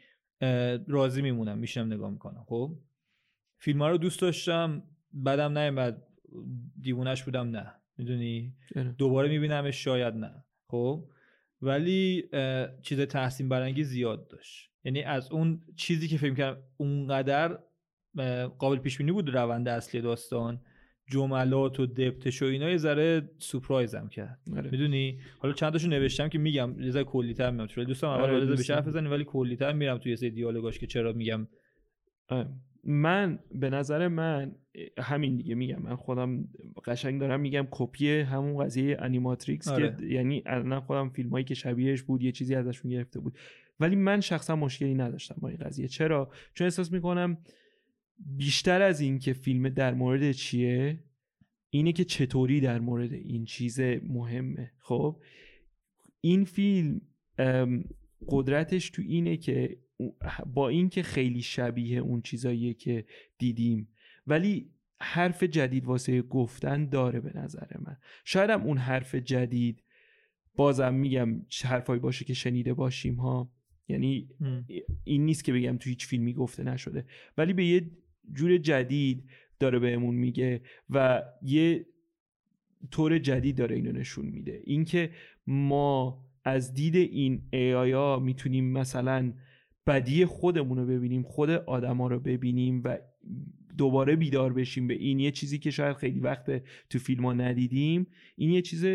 [0.88, 2.44] راضی میمونم میشم نگاه می‌کنم.
[2.46, 2.78] خب؟
[3.58, 4.82] فیلم ها رو دوست داشتم.
[5.12, 6.02] بعدم نیومد.
[6.80, 7.72] دیوونش بودم نه.
[7.98, 8.94] می‌دونی؟ آره.
[8.98, 10.44] دوباره میبینمش شاید نه.
[10.66, 11.04] خب؟
[11.62, 12.24] ولی
[12.82, 14.70] چیز تحسین برانگیز زیاد داشت.
[14.84, 17.58] یعنی از اون چیزی که فکر کردم اونقدر
[18.58, 20.60] قابل پیش بینی بود روند اصلی داستان.
[21.06, 24.38] جملات و دپتش و اینا یه ذره سورپرایزم کرد.
[24.56, 24.70] آره.
[24.70, 26.80] می‌دونی؟ حالا چند تاشو نوشتم که میگم.
[26.80, 28.86] یه ذره کلی‌تر میام چون دوستم اول آره، وارد دوست بشه حرف.
[28.86, 31.48] بزنیم ولی کلی‌تر میرم توی سری دیالوگاش که چرا میگم.
[32.28, 32.48] آره.
[32.84, 34.54] من به نظر من
[34.98, 35.82] همین دیگه میگم.
[35.82, 36.48] من خودم
[36.84, 39.96] قشنگ دارم میگم کپی همون قضیه انیماتریکس آره.
[39.98, 43.38] که یعنی الان خودم فیلم هایی که شبیهش بود یه چیزی ازشون گرفته بود.
[43.80, 45.88] ولی من شخصا مشکلی نداشتم با این قضیه.
[45.88, 47.38] چرا؟ چون احساس می‌کنم
[48.36, 50.98] بیشتر از این که فیلم در مورد چیه
[51.70, 54.72] اینه که چطوری در مورد این چیز مهمه.
[54.78, 55.22] خب؟
[56.20, 57.00] این فیلم
[58.28, 59.78] قدرتش تو اینه که
[60.46, 63.04] با اینکه خیلی شبیه اون چیزاییه که
[63.38, 63.88] دیدیم.
[64.26, 67.96] ولی حرف جدید واسه گفتن داره به نظر من.
[68.24, 69.82] شاید هم اون حرف جدید
[70.56, 73.52] بازم میگم چه حرفایی باشه که شنیده باشیم ها.
[73.88, 74.28] یعنی
[75.04, 77.04] این نیست که بگم تو هیچ فیلمی گفته نشده.
[77.38, 77.90] ولی به یه
[78.32, 81.86] جور جدید داره بهمون میگه و یه
[82.90, 84.60] طور جدید داره اینو نشون میده.
[84.64, 85.10] اینکه
[85.46, 89.32] ما از دید این ای ها می‌تونیم مثلا
[89.86, 92.98] بدی خودمون رو ببینیم خود آدما رو ببینیم و
[93.78, 98.06] دوباره بیدار بشیم به این یه چیزی که شاید خیلی وقت تو فیلم ها ندیدیم.
[98.36, 98.86] این یه چیز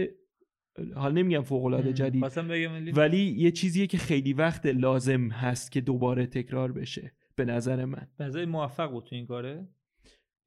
[0.96, 2.24] حال نمیگم فوق العاده جدید
[2.98, 8.08] ولی یه چیزیه که خیلی وقت لازم هست که دوباره تکرار بشه به نظر من.
[8.18, 9.68] به نظر موفق بود تو این کاره؟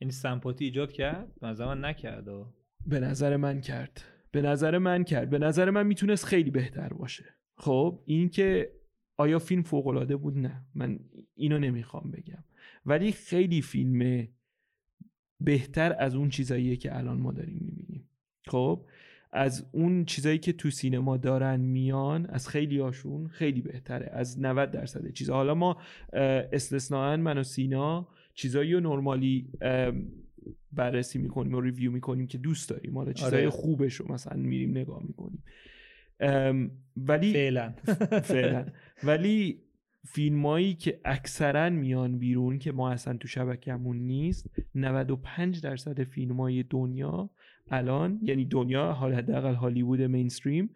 [0.00, 2.28] یعنی سمپاتی ایجاد کرد؟ به نظر من نکرد.
[2.28, 2.54] و
[2.86, 4.04] به نظر من کرد.
[4.30, 5.30] به نظر من کرد.
[5.30, 7.24] به نظر من می‌تونست خیلی بهتر باشه.
[7.56, 8.72] خب این که
[9.18, 10.62] آیا فیلم فوق العاده بود؟ نه.
[10.74, 10.98] من
[11.34, 12.44] اینو نمی‌خوام بگم.
[12.86, 14.28] ولی خیلی فیلم
[15.40, 18.08] بهتر از اون چیزاییه که الان ما داریم می‌بینیم.
[18.46, 18.84] خب
[19.32, 24.10] از اون چیزایی که تو سینما دارن میان از خیلی هاشون خیلی بهتره.
[24.12, 25.34] از 90 درصد چیزا.
[25.34, 25.76] حالا ما
[26.52, 29.50] استثناا من و سینا چیزایی رو نرمالی
[30.72, 32.98] بررسی می‌کنیم و ریویو می‌کنیم که دوست داریم.
[32.98, 33.50] حالا چیزای آره.
[33.50, 35.42] خوبش رو مثلا میریم نگاه می‌کنیم.
[36.96, 37.72] ولی فعلا.
[38.34, 38.66] فعلا.
[39.04, 39.62] ولی
[40.04, 47.30] فیلمایی که اکثرا میان بیرون که ما اصلا تو شبکهمون نیست 95 درصد فیلمای دنیا
[47.70, 50.70] الان یعنی دنیا حال حداقل هالیوود مینستریم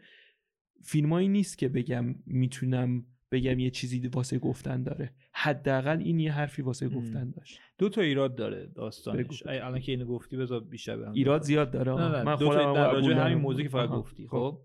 [0.85, 5.12] فیلمایی نیست که بگم می‌تونم بگم یه چیزی واسه گفتن داره.
[5.33, 6.88] حداقل این یه حرفی واسه.
[6.88, 7.61] گفتن داشت.
[7.78, 8.66] دو تا ایراد داره.
[8.74, 9.42] داستانش.
[9.46, 11.94] الان که اینو گفتی بذار بیشتر ایراد زیاد داره.
[11.94, 13.40] نه نه من خودم در راجع همین دارم.
[13.40, 13.90] موضوعی که فقط.
[13.90, 14.59] گفتی خب؟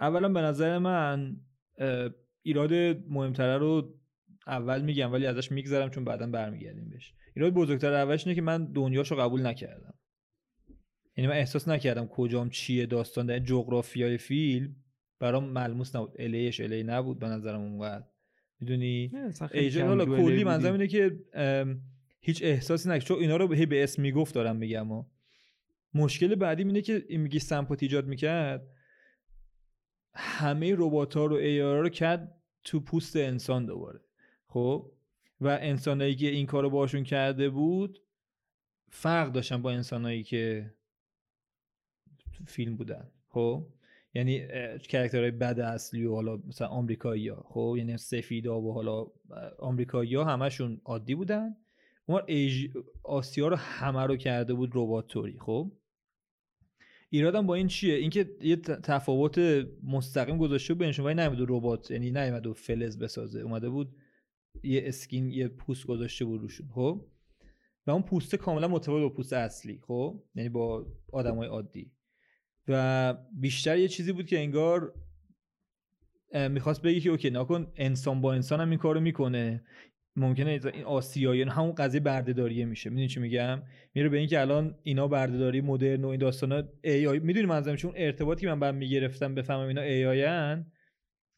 [0.00, 1.36] اولا به نظر من
[2.42, 2.72] ایراد
[3.08, 3.94] مهمتره رو
[4.46, 7.14] اول میگم ولی ازش میگذرم چون بعدا برمیگردیم بهش.
[7.36, 9.94] ایراد بزرگتر اولش اینه که من دنیاشو قبول نکردم.
[11.16, 14.76] یعنی من احساس نکردم کجام چیه داستان در جغرافیای فیلم
[15.18, 16.12] برام ملموس نبود.
[16.18, 18.04] الیش الی نبود به نظرم اونقدر.
[18.60, 19.12] می‌دونی؟
[19.52, 20.44] ایجن حالا کلی.
[20.44, 21.18] منظرم اینه که
[22.20, 25.04] هیچ احساسی نکرد چون اینا رو هی به اسم می‌گفت دارم میگم و
[25.94, 28.68] مشکل بعدی اینه که این میگی سمپاتی ایجاد می‌کرد.
[30.14, 34.00] همه ربات ها رو ای رو کرد تو پوست انسان دوباره.
[34.46, 34.92] خب؟
[35.40, 38.02] و انسانایی که این کارو باشون کرده بود
[38.90, 40.74] فرق داشتن با انسانایی که
[42.46, 43.10] فیلم بودن.
[43.28, 43.66] خب؟
[44.14, 47.46] یعنی character های بد اصلی و حالا مثلا آمریکایی ها.
[47.48, 49.06] خب؟ یعنی سفیدا و حالا
[49.58, 51.56] آمریکایی ها همشون عادی بودن.
[52.06, 52.68] اون Asia...
[53.02, 55.38] آسیا رو همه رو کرده بود رباتوری.
[55.38, 55.72] خب؟
[57.12, 59.38] ایرادم با این چیه؟ اینکه یه تفاوت
[59.82, 63.40] مستقیم گذاشته بینشون ولی نیومد ربات یعنی و فلز بسازه.
[63.40, 63.96] اومده بود
[64.62, 67.06] یه skin یه پوست گذاشته بود روشون خب؟
[67.86, 71.92] و اون پوسته کاملا متفاوت با پوست اصلی خب؟ یعنی با آدمای عادی.
[72.68, 74.94] و بیشتر یه چیزی بود که انگار
[76.50, 79.64] می‌خواست بگی که okay نکن انسان با انسان هم این کارو می‌کنه.
[80.20, 82.90] ممکنه این آسیایی همون قضیه بردهداریه میشه.
[82.90, 83.62] می‌دونی چی میگم؟
[83.94, 88.40] میره به اینکه الان اینا بردهداری مدرن و این داستانا AI می‌دونی منظورم چون ارتباطی
[88.40, 90.66] که من بعد می‌گرفتم بفهمم اینا AI ان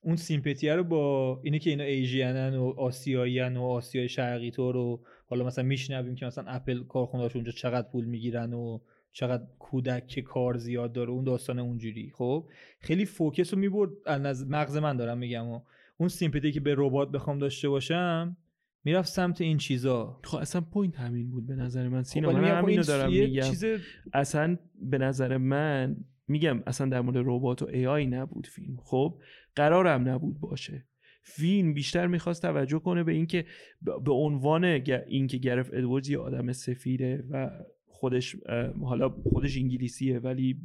[0.01, 4.51] اون sympathy ه رو با اینه که اینا Asian ن و آسیاییان و آسیای شرقی
[4.51, 8.79] تو رو حالا مثلا میشنویم که مثلا اپل کارخونه‌هاش اونجا چقدر پول می‌گیرن و
[9.13, 12.11] چقدر کودک که کار زیاد داره اون داستان اونجوری.
[12.15, 12.49] خب؟
[12.81, 15.61] خیلی focus رو می‌برد از مغز من دارم میگم و
[15.97, 18.37] اون sympathy که به ربات بخوام داشته باشم
[18.85, 20.21] می‌رفت سمت این چیزا.
[20.25, 22.03] خب اصلا point همین بود به نظر من.
[22.03, 23.43] خب سینا ولی من خب همینو این دارم میگم.
[23.43, 23.65] چیز
[24.13, 25.97] اصلا به نظر من
[26.29, 28.77] میگم اصلا در مورد ربات و AI نبود فیلم.
[28.77, 29.21] خب
[29.57, 30.87] قرارم نبود باشه.
[31.25, 33.47] فیلم بیشتر می‌خواست توجه کنه به اینکه
[33.83, 37.51] به عنوان اینکه Gareth Edwards یه آدم سفیده و
[37.87, 38.37] خودش
[38.83, 40.61] حالا خودش انگلیسیه ولی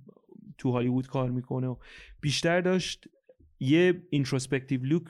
[0.57, 1.75] تو هالیوود کار می‌کنه و
[2.21, 3.07] بیشتر داشت
[3.59, 5.03] یه introspective look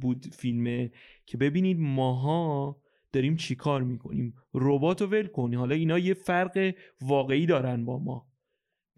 [0.00, 0.90] بود فیلمه
[1.26, 2.80] که ببینید ماها
[3.12, 5.56] داریم چی کار می‌کنیم؟ ربات رو ول کنی.
[5.56, 8.26] حالا اینا یه فرق واقعی دارن با ما.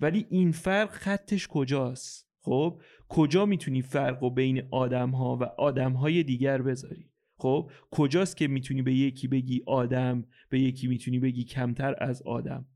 [0.01, 5.92] ولی این فرق خطش کجاست؟ خب کجا می‌تونی فرق رو بین آدم ها و آدم
[5.92, 11.44] های دیگر بذاری؟ خب کجاست که می‌تونی به یکی بگی آدم به یکی می‌تونی بگی
[11.44, 12.66] کمتر از آدم؟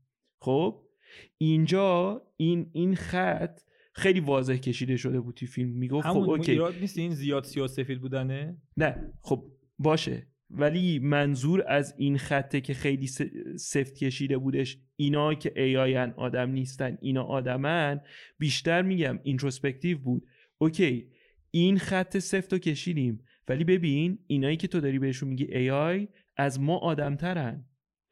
[0.41, 0.81] خب
[1.37, 5.69] اینجا این این خط خیلی واضح کشیده شده بود توی فیلم.
[5.69, 6.51] می‌گفت خب اوکی.
[6.51, 9.13] ایراد نیست این زیاد سیاسفید بودنه؟ نه.
[9.21, 10.27] خب باشه.
[10.51, 13.07] ولی منظور از این خطه که خیلی
[13.57, 18.01] سفت کشیده بودش اینا که AI ان آدم نیستن اینا آدمن.
[18.39, 20.25] بیشتر میگم introspective بود.
[20.57, 21.07] okay
[21.51, 23.23] این خط سفت رو کشیدیم.
[23.47, 27.65] ولی ببین اینایی که تو داری بهشون میگی AI از ما آدمترن.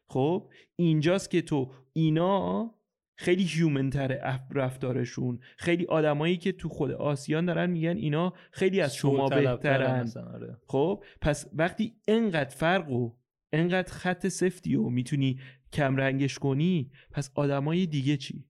[0.10, 2.74] خب اینجاست که تو اینا
[3.17, 5.39] خیلی human تره رفتارشون.
[5.58, 10.12] خیلی آدمایی که تو خود آسیان دارن میگن اینا خیلی از شما بهترن.
[10.34, 10.58] آره.
[10.67, 13.15] خب پس وقتی انقدر فرق و
[13.53, 15.39] انقدر خط سفتی و می‌تونی
[15.73, 18.45] کم رنگش کنی پس آدمای دیگه چی؟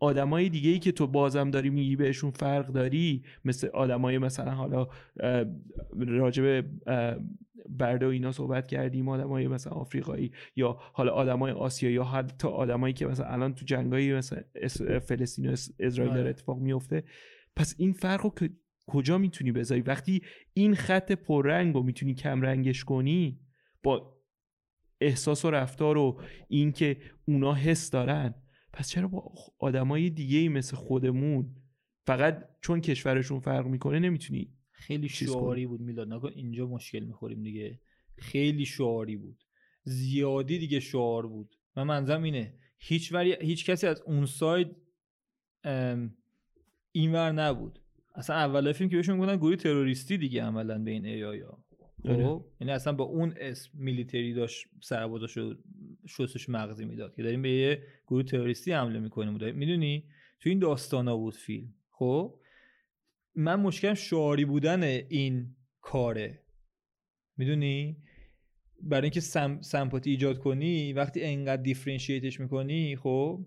[0.00, 4.88] آدمای دیگه ای که تو بازم داری میگی بهشون فرق داری مثل آدمای مثلا حالا
[5.92, 6.64] راجب
[7.68, 12.94] برده و اینا صحبت کردیم آدمای مثلا آفریقایی یا حالا آدمای آسیا یا حتی آدمایی
[12.94, 14.42] که مثلا الان تو جنگایی مثلا
[14.98, 16.30] فلسطین و اسرائیل داره آره.
[16.30, 17.04] اتفاق میفته
[17.56, 18.34] پس این فرق رو
[18.86, 20.22] کجا می‌تونی بذاری وقتی
[20.54, 23.40] این خط پررنگ رو می‌تونی کم رنگش کنی
[23.82, 24.14] با
[25.00, 28.34] احساس و رفتار و اینکه اونا حس دارن
[28.74, 31.56] پس چرا با آدمای دیگه ای مثل خودمون
[32.06, 36.08] فقط چون کشورشون فرق می‌کنه نمی‌تونی خیلی شعاری بود میلاد.
[36.08, 37.80] نکن اینجا مشکل می‌خوریم دیگه.
[38.18, 39.44] خیلی شعاری بود.
[39.84, 41.56] زیادی دیگه شعار بود.
[41.76, 43.36] من منظرم اینه هیچ وری...
[43.40, 44.76] هیچ کسی از اون ساید
[46.92, 47.78] اینور نبود.
[48.14, 51.42] اصلا اول فیلم که بهشون گفتن گروه تروریستی دیگه عملا به این ای.
[52.06, 55.54] خب یعنی اصلا با اون اسم میلیتری داشت سربازاشو
[56.06, 59.54] شستش مغزی می‌داد که داریم به یه گروه تروریستی حمله می‌کنیم.
[59.54, 60.04] می‌دونی؟
[60.40, 61.74] تو این داستانا بود فیلم.
[61.90, 62.40] خب؟
[63.34, 66.42] من مشکلم شعاری بودن این کاره.
[67.36, 67.96] می‌دونی؟
[68.82, 73.46] برای اینکه سم، سمپاتی ایجاد کنی وقتی انقدر دیفرنشیتش می‌کنی خب؟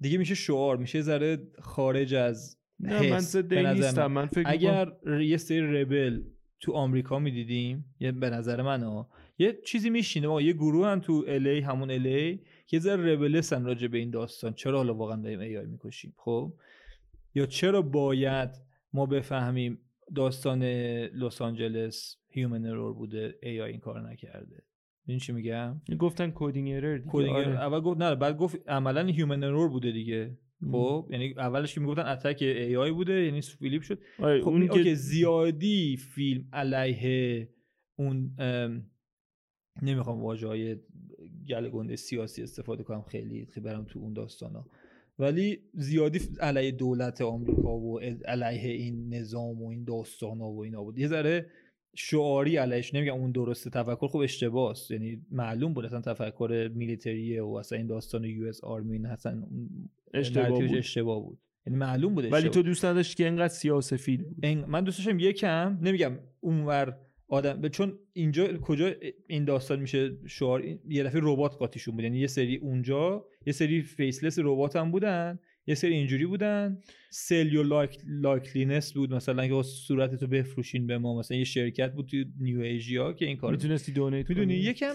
[0.00, 4.06] دیگه میشه شعار میشه ذره خارج از نه من نیستم.
[4.06, 6.22] من فکر اگر یه سری rebel
[6.60, 11.24] تو آمریکا می‌دیدیم؟ یه به نظر من ها یه چیزی میشینه یه گروه هم تو
[11.28, 12.40] LA همون LA
[12.72, 14.52] یه ذره rebels ن راجع به این داستان.
[14.52, 16.52] چرا حالا واقعا داریم AI می‌کشیم؟ خب؟
[17.34, 18.50] یا چرا باید
[18.92, 19.78] ما بفهمیم
[20.16, 24.62] داستان لس آنجلس human error بوده AI این کار نکرده؟
[25.06, 27.48] این چی میگم؟ گفتن coding error coding آره.
[27.48, 30.38] اول گفت نه بعد گفت عملا human error بوده دیگه.
[30.72, 33.98] خب یعنی اولش که می‌گفتن attack AI بوده یعنی flip شد.
[34.18, 37.48] آره، خب اون که زیادی فیلم علیه
[37.98, 38.36] اون
[39.82, 40.76] نمی‌خوام واژه های
[41.48, 44.66] گل گنده سیاسی استفاده کنم خیلی خیلی برم تو اون داستان ها
[45.18, 50.82] ولی زیادی علیه دولت آمریکا و علیه این نظام و این داستان ها و اینا
[50.84, 50.98] بود.
[50.98, 51.46] یه ذره
[52.00, 57.42] شعاری علیش نمیگم اون درسته تفکر خوب اشتباهه یعنی معلوم بود اصلا تفکر military ه
[57.42, 59.42] و اصلا این داستان US Army اصلا
[60.14, 60.78] اشتباه بود.
[60.78, 61.38] اشتباه بود.
[61.66, 64.46] یعنی معلوم بود ولی تو دوست نداشتی که اینقدر سیاه سفید بود.
[64.46, 68.92] من دوست داشتم یکم نمیگم اونور آدم چون اینجا کجا
[69.26, 72.04] این داستان میشه شعار؟ یه دفعه ربات قاطیشون بود.
[72.04, 75.38] یعنی یه سری اونجا یه سری faceless ربات هم بودن.
[75.68, 76.78] یه سری اینجوری بودن.
[77.10, 79.14] sell your like likeness بود.
[79.14, 83.26] مثلا که صورت تو بفروشین به ما مثلا یه شرکت بود تو New Asia که
[83.26, 84.94] این کار می‌تونستی donate می‌دونی؟ یکم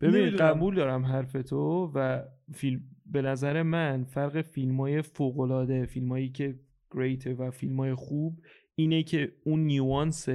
[0.00, 2.22] ببین قبول دارم حرف تو و
[2.54, 6.54] فیلم به نظر من فرق فیلم های فوق العاده فیلم هایی که
[6.90, 8.40] great و فیلم های خوب
[8.74, 10.28] اینه که اون nuance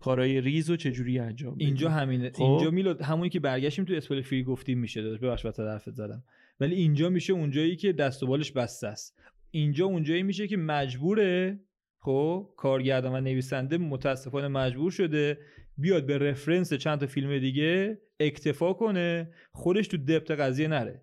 [0.00, 2.30] کارهای ریز و چجوری انجام اینجا همینه.
[2.30, 5.94] خب؟ اینجا میلاد همونی که برگشتیم تو spoiler free گفتیم میشه داشت ببخش واسه حرفت
[5.94, 6.24] زدم.
[6.60, 9.20] ولی اینجا میشه اونجایی که دست و بالش بسته است.
[9.50, 11.60] اینجا اونجایی میشه که مجبوره
[11.98, 15.38] خب کارگردان و نویسنده متاسفانه مجبور شده
[15.76, 21.02] بیاد به رفرنس چند تا فیلم دیگه اکتفا کنه خودش تو دپت قضیه نره.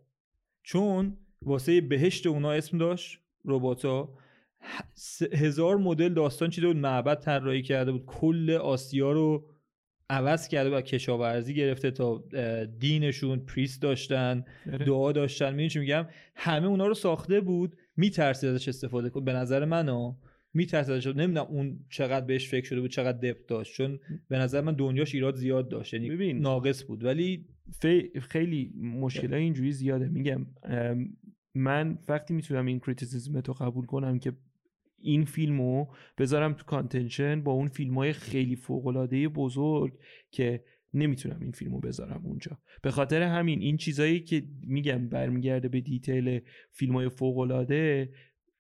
[0.63, 4.18] چون واسه بهشت اونا اسم داشت رباتا
[5.34, 8.06] هزار مدل داستان چیده بود معبد طراحی کرده بود.
[8.06, 9.55] کل آسیا رو
[10.10, 12.24] عوض کرده و کشاورزی گرفته تا
[12.80, 14.86] دینشون priest داشتن بله.
[14.86, 15.50] دعا داشتن.
[15.50, 19.26] می‌دونی چی میگم؟ همه اونا رو ساخته بود میترسید ازش استفاده کن.
[19.26, 20.15] به نظر من
[20.54, 23.74] میترسید ازش نمی‌دونم اون چقدر بهش فکر شده بود چقدر depth داشت.
[23.74, 25.94] چون به نظر من دنیاش ایراد زیاد داشت.
[25.94, 26.39] یعنی ببین.
[26.39, 27.04] ناقص بود.
[27.04, 27.46] ولی
[28.22, 30.08] خیلی مشکل اینجوری زیاده.
[30.08, 30.46] میگم
[31.56, 34.34] من وقتی می‌تونم این criticism تو قبول کنم که
[35.06, 35.88] این فیلمو
[36.18, 39.94] بذارم تو contention با اون فیلم های خیلی فوقلاده بزرگ
[40.32, 40.63] که
[40.94, 42.60] نمی‌تونم این فیلمو بذارم اونجا.
[42.82, 46.39] به خاطر همین این چیزایی که میگم برمیگرده به detail
[46.72, 48.10] فیلم های فوقلاده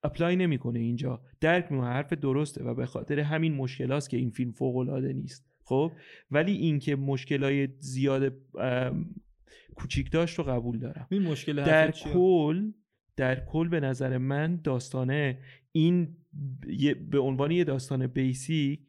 [0.03, 1.21] apply نمی‌کنه اینجا.
[1.41, 5.45] درک می‌کنه حرف درسته و به خاطر همین مشکلاست که این فیلم فوقلاده نیست.
[5.63, 5.91] خب؟
[6.31, 8.33] ولی اینکه مشکلای زیاد
[9.75, 11.07] کوچیک داشت رو قبول دارم.
[11.11, 12.71] این مشکل در کل
[13.15, 15.39] در کل به نظر من داستانه
[15.71, 16.17] این
[17.11, 18.79] به عنوان یه داستان بیسیک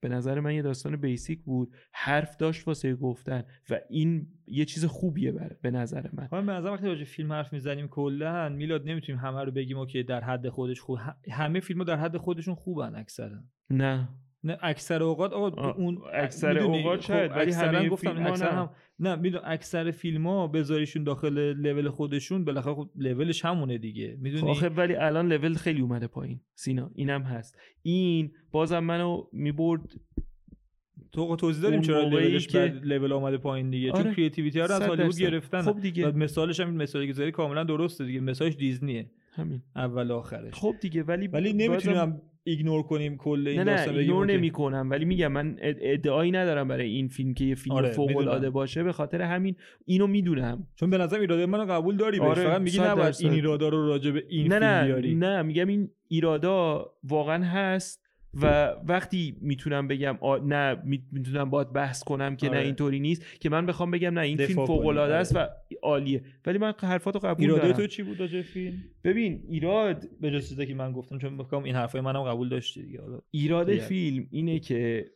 [0.00, 1.76] به نظر من یه داستان بیسیک بود.
[1.92, 6.28] حرف داشت واسه گفتن و این یه چیز خوبیه بره به نظر من.
[6.32, 10.02] من به نظر وقتی راجع فیلم حرف می‌زنیم کلا میلاد نمی‌تونیم همه رو بگیم که
[10.02, 10.98] در حد خودش خوب
[11.30, 13.38] همه فیلم در حد خودشون خوبن اکثرا.
[13.70, 14.08] نه.
[14.44, 19.16] نه اکثر اوقات آقا اون اکثر اوقات شاید خب، ولی همه گفتم اکثر هم نه
[19.16, 24.68] میدون اکثر فیلم ها بذاریشون داخل لول خودشون بالاخره خب لولش همونه دیگه می‌دونی؟ آخه
[24.68, 27.58] ولی الان لول خیلی اومده پایین سینا اینم هست.
[27.82, 29.94] این بازم منو می‌برد
[31.12, 32.58] تو توضیح دادیم چرا لولش که...
[32.82, 34.02] لول اومده پایین دیگه؟ آره.
[34.02, 35.62] چون creativity ها رو از هالیوود گرفتن.
[35.62, 36.10] خب دیگه.
[36.10, 39.10] مثالش هم مثالی که کاملا درسته دیگه مثالش دیزنیه.
[39.32, 39.62] همین.
[39.76, 40.54] اول آخرش.
[40.54, 44.36] خب دیگه ولی ولی نمی‌تونیم ignore کنیم کل این نه نه ignore okay.
[44.36, 47.90] نمی کنم ولی میگم من اد- ادعایی ندارم برای این فیلم که یه فیلم آره،
[47.90, 48.50] فوق العاده.
[48.50, 52.60] باشه به خاطر همین اینو می‌دونم چون به نظرم ایراده منو قبول داری آره، فقط
[52.60, 53.14] میگی نباید.
[53.20, 57.44] این ایرادا رو راجع به این نه فیلم نه بیاری نه میگم این ایرادا واقعا
[57.44, 58.46] هست و
[58.86, 60.36] وقتی می‌تونم بگم آ...
[60.38, 62.64] نه می- می‌تونم باید بحث کنم که نه آره.
[62.64, 65.46] اینطوری نیست که من بخوام بگم نه این فیلم فوق العاده کنی، است و
[65.82, 66.24] عالیه.
[66.46, 67.76] ولی من حرفاتو قبول ایراده دارم.
[67.76, 71.62] تو چی بود راجع فیلم؟ ببین ایراد به جز چیزی که من گفتم چون بکنم
[71.62, 73.00] این حرفای منم قبول داشتی دیگه.
[73.30, 73.74] ایراد.
[73.74, 75.10] فیلم اینه که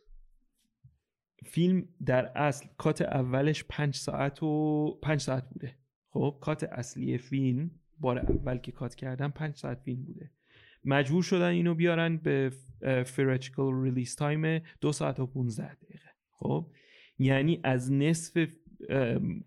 [1.45, 5.75] فیلم در اصل کات اولش پنج ساعت و پنج ساعت بوده.
[6.09, 10.31] خب کات اصلی فیلم بار اول که کات کردن پنج ساعت فیلم بوده.
[10.85, 12.51] مجبور شدن اینو بیارن به
[13.05, 16.09] theatrical release time دو ساعت و 15 دقیقه.
[16.31, 16.71] خب؟
[17.17, 18.47] یعنی از نصف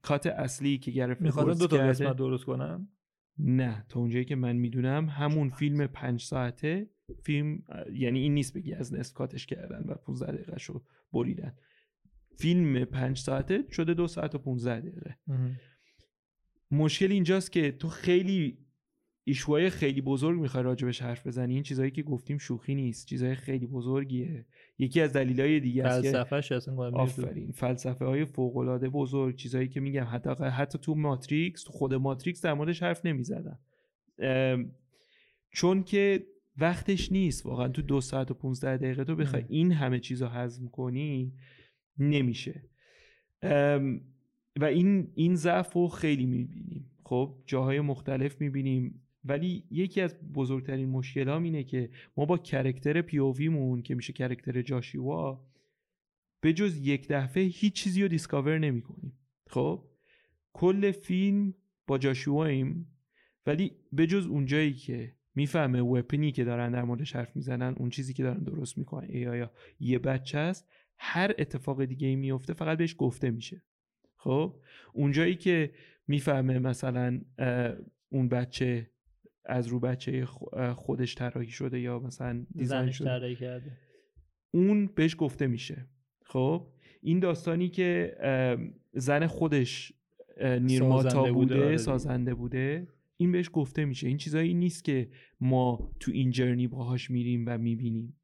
[0.02, 2.88] cut اصلی که گرفت می‌خواد دو تا قسمت درست کنم؟
[3.38, 6.90] نه تا اونجایی که من می‌دونم همون فیلم پنج ساعته
[7.22, 11.54] فیلم یعنی این نیست بگی از نصف cut ش کردن و 15 دقیقه شو بریدن.
[12.38, 15.16] فیلم پنج ساعته شده دو ساعت و 15 دقیقه.
[16.70, 18.65] مشکل اینجاست که تو خیلی
[19.28, 23.06] ایشوهای خیلی بزرگ می‌خوای راجبش حرف بزنی؟ این چیزهایی که گفتیم شوخی نیست.
[23.06, 24.46] چیزهای خیلی بزرگیه.
[24.78, 26.90] یکی از دلایل دیگه فلسفه‌ش اصلا.
[26.90, 31.94] آفرین فلسفه های فوق العاده بزرگ چیزایی که میگم حتی حتی تو ماتریکس تو خود
[31.94, 33.58] ماتریکس در موردش حرف نمی‌زدن.
[35.50, 36.26] چون که
[36.58, 39.44] وقتش نیست واقعا تو دو ساعت و 15 دقیقه تو بخوای.
[39.48, 41.32] این همه چیز رو هضم کنی
[41.98, 42.62] نمیشه.
[44.60, 46.90] و این این ضعف رو خیلی می‌بینیم.
[47.04, 49.02] خب جاهای مختلف می‌بینیم.
[49.28, 54.62] ولی یکی از بزرگترین مشکل اینه که ما با character POV یمون که میشه character
[54.62, 55.46] جاشیوا
[56.40, 59.12] به جز یک دفعه هیچ چیزی رو discover نمی کنیم
[59.46, 59.84] خب؟
[60.52, 61.54] کل فیلم
[61.86, 62.86] با جاشواییم
[63.46, 67.90] ولی به جز اونجایی که می‌فهمه weapon ی که دارن در موردش حرف می‌زنن اون
[67.90, 72.52] چیزی که دارن درست می‌کنن AI ا یه بچه است هر اتفاق دیگه ای میفته
[72.52, 73.62] فقط بهش گفته میشه.
[74.16, 74.60] خب؟
[74.92, 75.72] اونجایی که
[76.08, 77.20] می‌فهمه مثلا
[78.08, 78.90] اون بچه
[79.46, 80.24] از رو بچه
[80.74, 83.08] خودش طراحی شده یا مثلا دیزاین شده.
[83.08, 83.72] طراحی کرده.
[84.50, 85.86] اون بهش گفته میشه.
[86.24, 86.66] خب؟
[87.02, 88.16] این داستانی که
[88.92, 89.92] زن خودش
[90.60, 91.76] نیرماتا سازنده بوده, بوده، آره.
[91.76, 94.08] سازنده بوده این بهش گفته میشه.
[94.08, 95.08] این چیزایی نیست که
[95.40, 98.16] ما تو این جرنی باهاش میریم و می‌بینیم.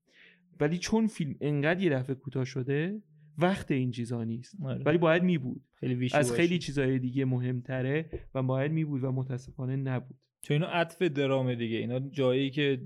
[0.61, 3.03] ولی چون فیلم انقدر یه دفعه کوتاه شده
[3.39, 4.57] وقت این چیزا نیست.
[4.63, 4.83] آره.
[4.83, 5.63] ولی باید میبود.
[5.75, 6.59] خیلی از خیلی.
[6.59, 10.19] چیزای دیگه مهمتره و باید میبود و متاسفانه نبود.
[10.43, 11.77] چون اینا عطف درامه دیگه.
[11.77, 12.81] اینا جایی که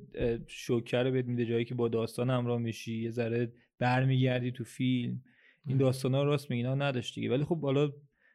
[0.47, 5.23] شوکه رو بهت میده جایی که با داستان همراه میشی یه ذره برمیگردی تو فیلم.
[5.67, 7.31] این داستان ها راست میگی اینا نداشت دیگه.
[7.31, 7.93] ولی خب حالا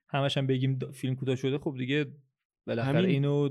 [0.07, 2.05] همش هم بگیم فیلم کوتاه شده خب دیگه
[2.67, 3.09] بالاخره همین.
[3.09, 3.49] اینو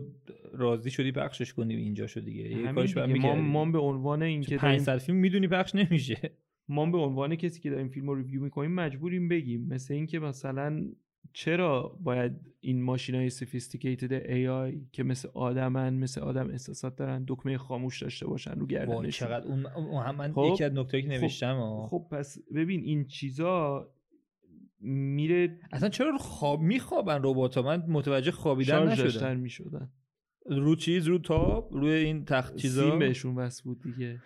[0.52, 2.50] راضی شدی پخشش کنی اینجا شد دیگه.
[2.50, 2.72] یه.
[3.06, 6.30] ما, ما به عنوان این که 500 فیلم می‌دونی پخش نمیشه.
[6.68, 9.68] ما به عنوان کسی که داریم فیلم رو ریویو می‌کنیم مجبوریم بگیم.
[9.68, 10.84] مثل اینکه مثلا
[11.32, 17.58] چرا باید این ماشین های سفیستیکیتد AI که مثل آدمن مثل آدم احساسات دارن دکمه
[17.58, 19.66] خاموش داشته باشن رو وای گردنشون چقدر اون,
[20.02, 21.86] هم من خب، یکی از نکتهایی که خب، نوشتم ها.
[21.86, 23.88] خب پس ببین این چیزا
[24.80, 29.90] میره اصلا چرا خواب میخوابن ربات ها من متوجه خوابیدن داشتن می‌شدن.
[30.46, 34.20] رو چیز؟ رو تاب؟ روی این تخت چیزا؟ سیم بهشون وصل بود دیگه.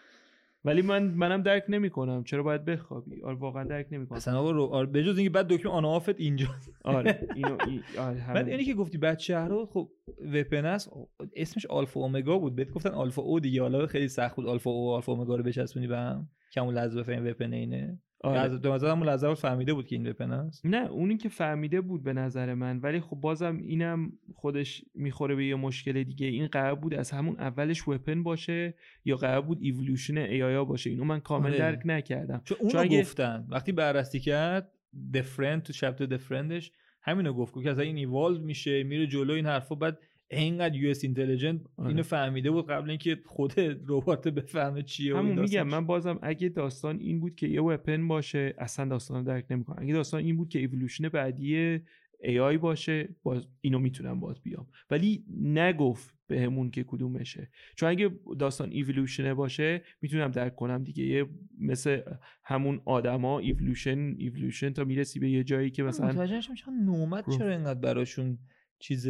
[0.64, 2.24] ولی من منم درک نمی‌کنم.
[2.24, 4.16] چرا باید بخوابی؟ آره واقعا درک نمی‌کنم.
[4.16, 6.46] اصلا آقا رو آره بجز اینکه بعد دکمه آن آفت اینجا.
[6.84, 8.48] آره اینو ای- آره بعد.
[8.48, 9.90] اینی که گفتی بچه رو خب
[10.34, 10.90] وپن است.
[11.36, 12.54] اسمش آلفا اومگا بود.
[12.56, 13.62] بهت گفتن آلفا او دیگه.
[13.62, 16.28] حالا خیلی سخت بود آلفا او آلفا اومگا رو بچسبونی به هم.
[16.52, 18.40] که همون لحظه بفهمی وپن اینه آره.
[18.40, 21.28] از به نظر همون لحظه بود فهمیده بود که این وپن است نه اونی که
[21.28, 26.26] فهمیده بود به نظر من ولی خب بازم اینم خودش می‌خوره به یه مشکل دیگه
[26.26, 28.74] این قرار بود از همون اولش وپن باشه
[29.04, 31.58] یا قرار بود ایولوشن ای باشه اینو من کامل آره.
[31.58, 34.72] درک نکردم چون اون چون گفتن وقتی بررسی کرد
[35.14, 36.72] دفرند تو شبت دفرندش
[37.02, 39.98] همینو گفت گفت که از این ایوالو میشه میره جلو این حرفا بعد
[40.40, 41.88] اینقدر یو اس اینتلیجنت آره.
[41.88, 43.52] اینو فهمیده بود قبل اینکه خود
[43.88, 45.62] ربات بفهمه چیه و این همون میگم.
[45.62, 49.76] من بازم اگه داستان این بود که یه weapon باشه اصلا داستان رو درک نمی‌کنم.
[49.82, 51.78] اگه داستان این بود که ایولوشن بعدی
[52.24, 54.66] AI باشه باز اینو می‌تونم باز بیام.
[54.90, 57.50] ولی نگفت بهمون که کدومشه.
[57.76, 61.04] چون اگه داستان ایولوشنه باشه می‌تونم درک کنم دیگه.
[61.04, 61.26] یه
[61.60, 62.00] مثل
[62.44, 66.40] همون آدما evolution evolution تا می‌رسی به یه جایی که مثلا متوجه
[66.84, 68.38] NOMAD چرا اینقدر براشون
[68.84, 69.08] چیز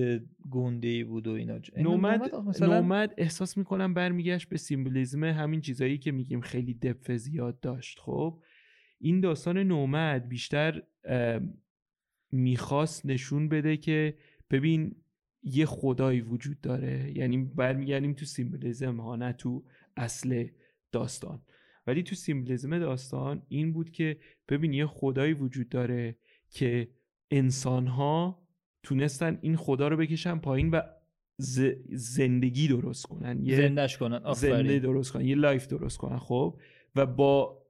[0.51, 1.59] گنده ای بود و اینا.
[1.77, 7.61] NOMAD مثلا NOMAD احساس می‌کنم برمیگشت به symbolism همین چیزایی که میگیم خیلی depth زیاد
[7.61, 7.99] داشت.
[7.99, 8.43] خب
[8.99, 10.83] این داستان NOMAD بیشتر
[12.33, 14.17] می‌خواست نشون بده که
[14.51, 14.97] ببین
[15.43, 17.13] یه خدایی وجود داره.
[17.17, 19.65] یعنی برمیگردیم تو symbolism ها نه تو
[19.97, 20.47] اصل
[20.93, 21.43] داستان.
[21.87, 24.19] ولی تو symbolism داستان این بود که
[24.49, 26.19] ببین یه خدایی وجود داره
[26.51, 26.89] که
[27.31, 28.44] انسان ها
[28.85, 30.81] تونستن این خدا رو بکشن پایین و
[31.93, 33.43] زندگی درست کنن.
[33.43, 34.33] یه زندش کنن.
[34.33, 35.25] زنده درست کنن.
[35.25, 36.59] یه life درست کنن خب؟
[36.97, 37.65] و با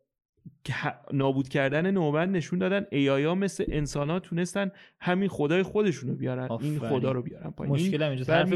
[1.13, 6.17] نابود کردن NOMAD نشون دادن AI ها مثل انسان ها تونستن همین خدای خودشون رو
[6.17, 6.49] بیارن.
[6.61, 7.75] این خدا رو بیارن پایین.
[7.75, 8.53] مشکل هم اینجا حرف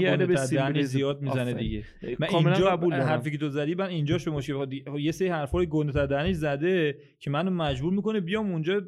[0.72, 1.84] به زیاد می‌زنه دیگه.
[2.18, 6.06] من اینجا قبول حرفی که تو زدی من اینجاش به مشکل یه سری حرفای گنده
[6.06, 8.82] دهنش زده که منو مجبور می‌کنه بیام اونجا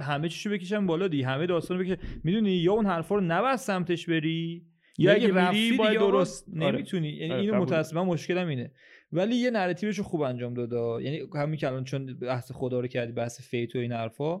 [0.00, 4.08] همه چیشو بکشم بالا دی همه داستانو بکشم می‌دونی یا اون حرفا رو نباید سمتش
[4.08, 4.66] بری
[4.98, 6.48] یا اگه میری باید درست.
[6.48, 6.72] آره.
[6.72, 7.08] نمی‌تونی.
[7.08, 8.72] یعنی آره، اینو متاسفانه مشکلم اینه.
[9.12, 12.86] ولی یه narrative شو خوب انجام داده یعنی همین که الان چون بحث خدا رو
[12.86, 14.40] کردی بحث faith و این حرفا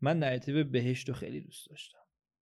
[0.00, 1.98] من narrative بهشت رو خیلی دوست داشتم.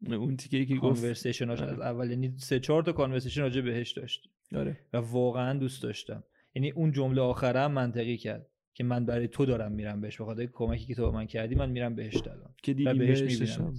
[0.08, 1.04] اون تیکه که گفت.
[1.04, 2.10] از اول.
[2.10, 4.80] یعنی سه چهار تا conversation راجع بهشت داشت آره.
[4.94, 6.24] و واقعا دوست داشتم.
[6.56, 8.49] یعنی اون جمله آخره هم منطقی کرد.
[8.74, 11.70] که من برای تو دارم میرم بهش بخاطر کمکی که تو به من کردی من
[11.70, 13.74] میرم بهشت الان که دیدی بهش می‌بینم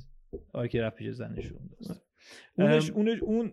[0.52, 1.70] آره که رفت پیش زنشون
[2.58, 3.52] اونش اونش اون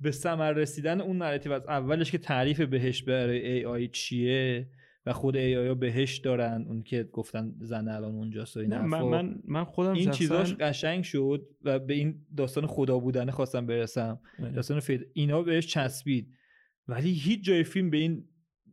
[0.00, 4.68] به ثمر رسیدن اون نراتیو از اولش که تعریف بهش برای ای آی چیه
[5.06, 9.02] و خود ای آی بهش دارن اون که گفتن زن الان اونجاست و این من,
[9.02, 14.20] من, من خودم این چیزاش قشنگ شد و به این داستان خدا بودن خواستم برسم.
[14.38, 14.50] بله.
[14.50, 16.34] داستان فید اینا بهش چسبید.
[16.88, 18.24] ولی هیچ جای فیلم به این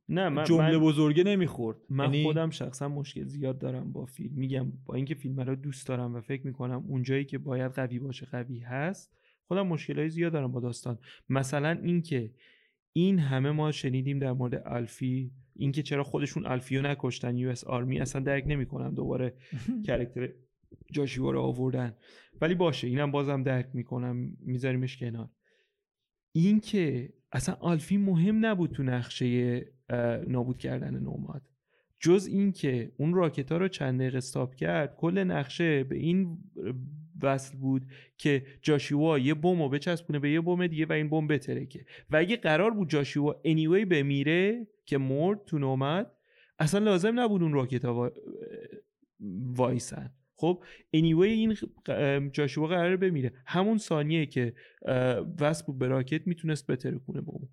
[0.10, 1.78] نه من جمله بزرگه نمی‌خورد.
[1.90, 4.36] من یعنی خودم شخصا مشکل زیاد دارم با فیلم.
[4.36, 8.26] میگم با اینکه فیلم رو دوست دارم و فکر می‌کنم اونجایی که باید قوی باشه
[8.26, 9.12] قوی هست
[9.48, 11.00] خودم مشکلای زیاد دارم با داستان.
[11.30, 12.34] مثلا اینکه
[12.94, 18.22] این همه ما شنیدیم در مورد آلفی اینکه چرا خودشون آلفیو نکشتن US Army اصلا
[18.22, 19.34] درک نمی‌کنم دوباره
[19.88, 20.30] character
[20.92, 21.96] جاشوا رو آوردن.
[22.42, 25.30] ولی باشه اینم بازم درک می‌کنم میذاریمش کنار.
[26.32, 29.60] اینکه اصلا آلفی مهم نبود تو نقشه
[30.28, 31.42] نابود کردن نوماد
[32.00, 36.38] جز اینکه اون راکت ها رو چند دقیقه استاپ کرد کل نقشه به این
[37.22, 37.86] وصل بود
[38.18, 41.86] که جاشیوا یه بم رو بچسبونه به یه بم دیگه و این بم بترکه.
[42.12, 46.12] و اگه قرار بود جاشیوا انیوی بمیره که مرد تو نومد
[46.60, 48.12] اصلا لازم نبود اون راکت ها
[49.56, 50.12] وایسن.
[50.38, 50.64] خب
[50.96, 51.58] anyway این
[52.32, 53.34] جاشوا قرار بمیره.
[53.46, 54.54] همون ثانیه که
[55.66, 57.50] بود به راکت می‌تونست بترکونه بم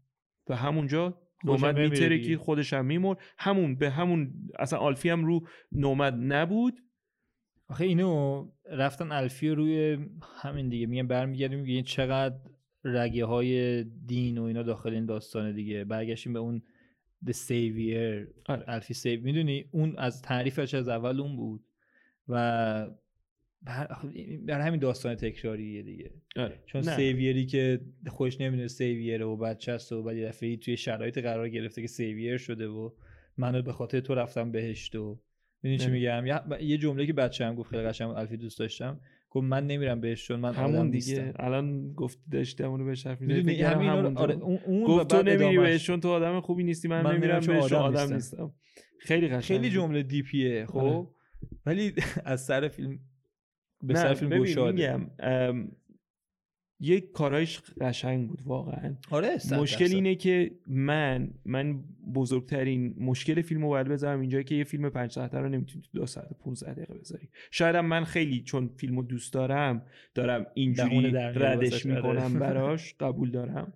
[0.48, 3.18] و همونجا نومد میترکید خودش هم میمرد.
[3.38, 6.80] همون به همون اصلا آلفی هم رو نومد نبود.
[7.68, 9.98] آخه اینو رفتن الفی روی
[10.42, 10.86] همین دیگه.
[10.86, 12.36] میگن برمیگردیم میگن چقدر
[12.84, 15.84] رگه های دین و اینا داخل این داستان دیگه.
[15.84, 16.62] برگشتیم به اون
[17.26, 18.28] The Savior.
[18.46, 18.64] آره.
[18.66, 19.22] الفی سیو.
[19.22, 21.64] می‌دونی؟ اون از تعریفش از اول اون بود.
[22.28, 22.90] و
[24.46, 26.10] برای همین داستان تکراریه دیگه.
[26.36, 26.58] آره.
[26.66, 26.96] چون نه.
[26.96, 31.48] سیویری که خوش نمی‌دونه سیویره و بچه است و بعد یه دفعه توی شرایط قرار
[31.48, 32.90] گرفته که سیویر شده و
[33.36, 35.18] منو به خاطر تو رفتم بهشت و
[35.62, 36.24] می‌دونی چی میگم؟
[36.60, 39.00] یه جمله که بچه هم گفت خیلی قشنگ الفی دوست داشتم.
[39.30, 41.32] گفت من نمیرم بهش چون من همون دیگه.
[41.36, 46.00] الان گفت داشتم اونو بهش حرف می‌زنی همون آره اون گفت تو نمیری بهش چون
[46.00, 48.54] تو آدم خوبی نیستی من, من نمیرم بهش آدم, آدم نیستم.
[48.98, 51.06] خیلی قشنگ خیلی جمله دیپیه خب؟ آره.
[51.66, 52.98] ولی از سر فیلم
[53.82, 55.06] به سر فیلم گشاده.
[56.84, 58.94] یه کارایش قشنگ بود واقعا.
[59.10, 61.84] آره مشکل اینه که من من
[62.14, 65.98] بزرگترین مشکل فیلم رو باید بذارم اینجایی که یه فیلم پنج ساعته رو نمی‌تونی تو
[65.98, 67.28] دو ساعت 15 دقیقه بذاری.
[67.50, 71.96] شاید من خیلی چون فیلم رو دوست دارم دارم اینجوری ردش آره.
[71.96, 73.72] می‌کنم براش قبول دارم.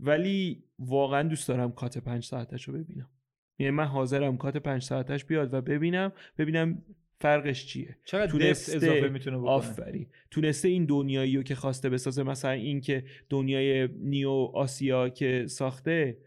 [0.00, 3.10] ولی واقعا دوست دارم cut پنج ساعتش رو ببینم.
[3.58, 6.82] یعنی من حاضرم cut پنج ساعتش بیاد و ببینم ببینم
[7.20, 10.06] فرقش چیه؟ چقدر تونسته اضافه می‌تونه بکنه؟ آفرین.
[10.30, 16.18] تونسته این دنیایی رو که خواسته بسازه مثلا این که دنیای New آسیا که ساخته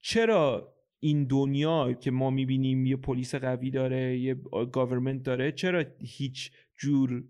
[0.00, 4.34] چرا این دنیا که ما می‌بینیم یه پلیس قوی داره یه
[4.72, 7.24] government داره چرا هیچ جور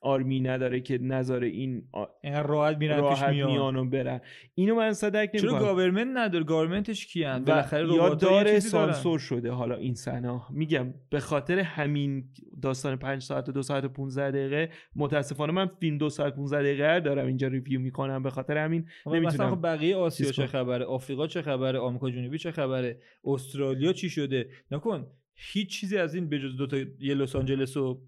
[0.00, 1.88] army نداره که نظر این
[2.24, 3.76] راحت میرن راحت میان.
[3.76, 4.20] و برن.
[4.54, 5.40] اینو من صدق نمی‌کنم.
[5.40, 9.50] چرا government نداره؟ government ش کیان؟ بالاخره یا داره سانسور شده.
[9.50, 12.24] حالا این سنا میگم به خاطر همین
[12.62, 16.62] داستان 5 ساعت و 2 ساعت و 15 دقیقه متاسفانه من فیلم 2 ساعت 15
[16.62, 18.88] دقیقه دارم اینجا review می‌کنم به خاطر همین.
[19.06, 23.92] نمی‌تونم مثلا خب بقیه آسیا چه خبره؟ آفریقا چه خبره؟ آمریکا جنوبی چه خبره؟ استرالیا
[23.92, 25.06] چی شده؟ نکن.
[25.34, 28.00] هیچ چیزی از این بجز دو تا یه لس آنجلس و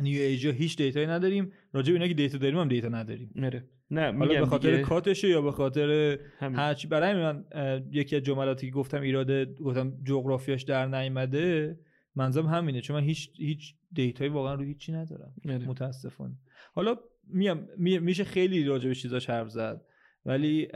[0.00, 1.52] New Asia هیچ data یی نداریم.
[1.72, 3.32] راجع به اینا که data داریم هم data نداریم.
[3.34, 4.82] نره نه حالا به خاطر دیگه...
[4.82, 7.44] cut شه یا به خاطر هرچی برای من
[7.90, 11.78] یکی از جملاتی که گفتم ایراده گفتم جغرافیاش در نیامده
[12.16, 12.80] منظورم همینه.
[12.80, 15.34] چون من هیچ هیچ data یی واقعا رو هیچی ندارم.
[15.44, 15.66] نره.
[15.66, 16.34] متاسفانه.
[16.72, 16.96] حالا
[17.26, 19.84] میام میشه خیلی راجع به چیزاش حرف زد.
[20.26, 20.66] ولی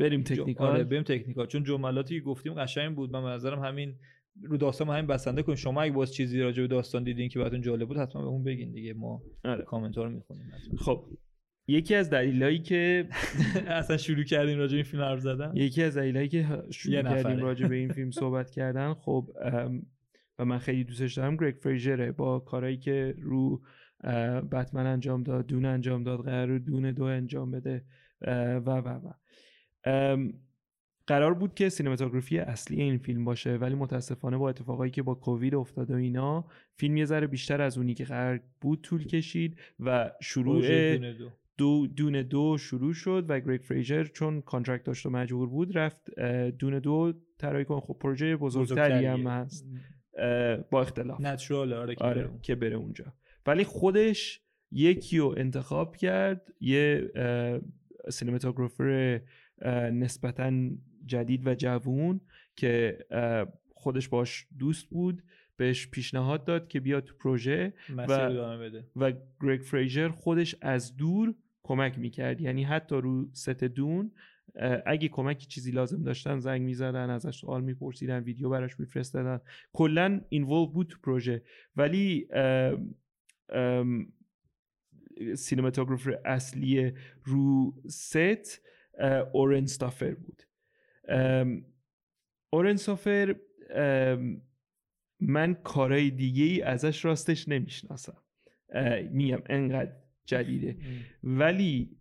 [0.00, 0.70] بریم technical.
[0.70, 1.46] آره بریم technical.
[1.46, 3.12] چون جملاتی گفتیم قشنگ بود.
[3.12, 3.94] من نظرم همین
[4.42, 7.60] رو داستان همین بسنده کن شما اگه باز چیزی راجع به داستان دیدین که براتون
[7.60, 8.94] جالب بود حتما به اون بگین دیگه.
[8.94, 9.64] ما آره.
[9.64, 11.04] کامنت رو می‌خونیم خب.
[11.70, 13.08] یکی از دلایلی که
[13.66, 15.52] اصلا شروع کردیم راجع به این فیلم حرف زدن.
[15.56, 19.28] یکی از دلایلی که شروع کردیم راجع به این فیلم صحبت کردن خب
[20.38, 22.12] و من خیلی دوستش دارم گریگ فریجره.
[22.12, 23.62] با کارهایی که رو
[24.52, 27.84] بتمن انجام داد دون انجام داد قرار دون دو انجام بده
[28.66, 29.12] و و و.
[31.08, 35.54] قرار بود که cinematography اصلی این فیلم باشه ولی متاسفانه با اتفاقایی که با کووید
[35.54, 36.44] افتاده و اینا
[36.76, 40.96] فیلم یه ذره بیشتر از اونی که قرار بود طول کشید و شروع
[41.58, 41.86] دو.
[41.86, 46.20] دون دو شروع شد و گریگ فریزر چون contract داشت و مجبور بود رفت
[46.58, 49.66] دون دو طراحی کن خب پروژه بزرگتری هم هست
[50.70, 51.20] با اختلاف.
[51.20, 53.04] natural آره, که, آره بره که بره اونجا.
[53.46, 54.40] ولی خودش
[54.70, 57.10] یکی رو انتخاب کرد یه
[58.10, 59.20] سینماتوگرافر
[59.92, 60.52] نسبتا
[61.08, 62.20] جدید و جوون
[62.56, 62.98] که
[63.74, 65.22] خودش باش دوست بود
[65.56, 68.84] بهش پیشنهاد داد که بیاد تو پروژه و, بده.
[68.96, 72.40] و گریگ فریجر خودش از دور کمک می‌کرد.
[72.40, 74.12] یعنی حتی رو ست دون
[74.86, 79.40] اگه کمکی چیزی لازم داشتن زنگ می‌زدن ازش سوال میپرسیدن ویدیو براش میفرستادن.
[79.72, 81.42] کلا اینولو بود تو پروژه.
[81.76, 82.28] ولی
[85.34, 86.92] سینماتوگرافر اصلی
[87.24, 88.62] رو ست
[89.32, 90.42] اورن ستافر بود.
[92.52, 93.36] اورن ستافر
[95.20, 98.22] من کارهای دیگه ای ازش راستش نمی‌شناسم.
[99.10, 99.92] میگم انقدر
[100.24, 100.76] جدیده.
[101.22, 101.96] ولی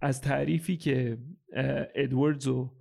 [0.00, 1.18] از تعریفی که
[1.94, 2.74] ادواردز و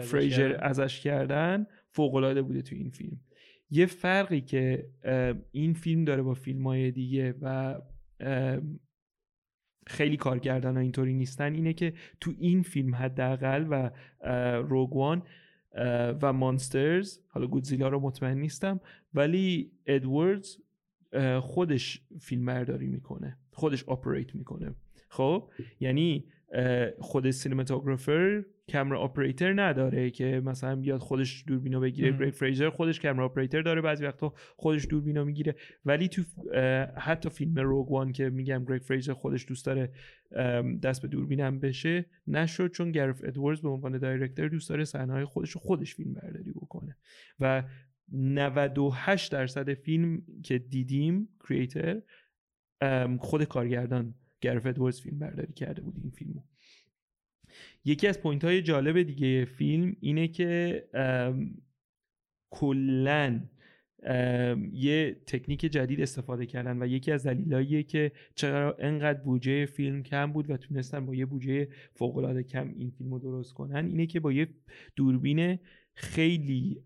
[0.00, 3.20] فریجر ازش کردن فوقالعاده بوده تو این فیلم.
[3.70, 4.90] یه فرقی که
[5.50, 7.80] این فیلم داره با فیلم های دیگه و
[9.88, 13.90] خیلی کارگردان ها اینطوری نیستن اینه که تو این فیلم حداقل و
[14.60, 15.22] روگوان
[16.22, 18.80] و مانسترز حالا گودزیلا رو مطمئن نیستم
[19.14, 20.56] ولی ادواردز
[21.40, 24.74] خودش فیلم برداری می‌کنه خودش آپریت می‌کنه.
[25.08, 26.24] خب؟ یعنی
[26.98, 28.42] خود سینماتوگرافر
[28.72, 32.12] کامرا اپراتور نداره که مثلا بیاد خودش دوربینو بگیره.
[32.12, 35.54] گریگ فریزر خودش کامرا اپراتور داره بعضی وقتا خودش دوربینو می‌گیره.
[35.84, 36.22] ولی تو
[36.96, 39.92] حتی فیلم Rogue که میگم گریگ فریزر خودش دوست داره
[40.82, 45.50] دست به دوربینم بشه نشد چون گرت ادواردز به عنوان director دوست داره صحنه‌های خودش
[45.50, 46.96] رو خودش فیلم برداری بکنه.
[47.40, 47.62] و
[48.12, 52.02] 98 درصد فیلم که دیدیم Creator
[53.18, 56.42] خود کارگردان گرت ادواردز فیلم برداری کرده بود این فیلمو.
[57.84, 60.84] یکی از point های جالب دیگه فیلم اینه که
[62.50, 63.40] کلا
[64.72, 70.32] یه تکنیک جدید استفاده کردن و یکی از دلایلیه که چرا انقدر بودجه فیلم کم
[70.32, 74.06] بود و تونستن با یه بودجه فوق العاده کم این فیلم رو درست کنن اینه
[74.06, 74.48] که با یه
[74.96, 75.58] دوربین
[75.94, 76.82] خیلی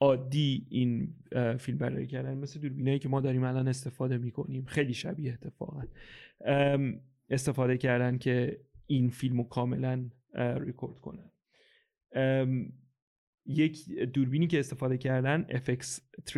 [0.00, 1.14] عادی این
[1.58, 2.38] فیلم برداری کردن.
[2.38, 4.64] مثل دوربینایی که ما داریم الان استفاده می‌کنیم.
[4.64, 5.82] خیلی شبیه اتفاقا.
[7.30, 11.30] استفاده کردن که این فیلم رو کاملا ریکورد کنن.
[13.46, 16.36] یک دوربینی که استفاده کردن FX3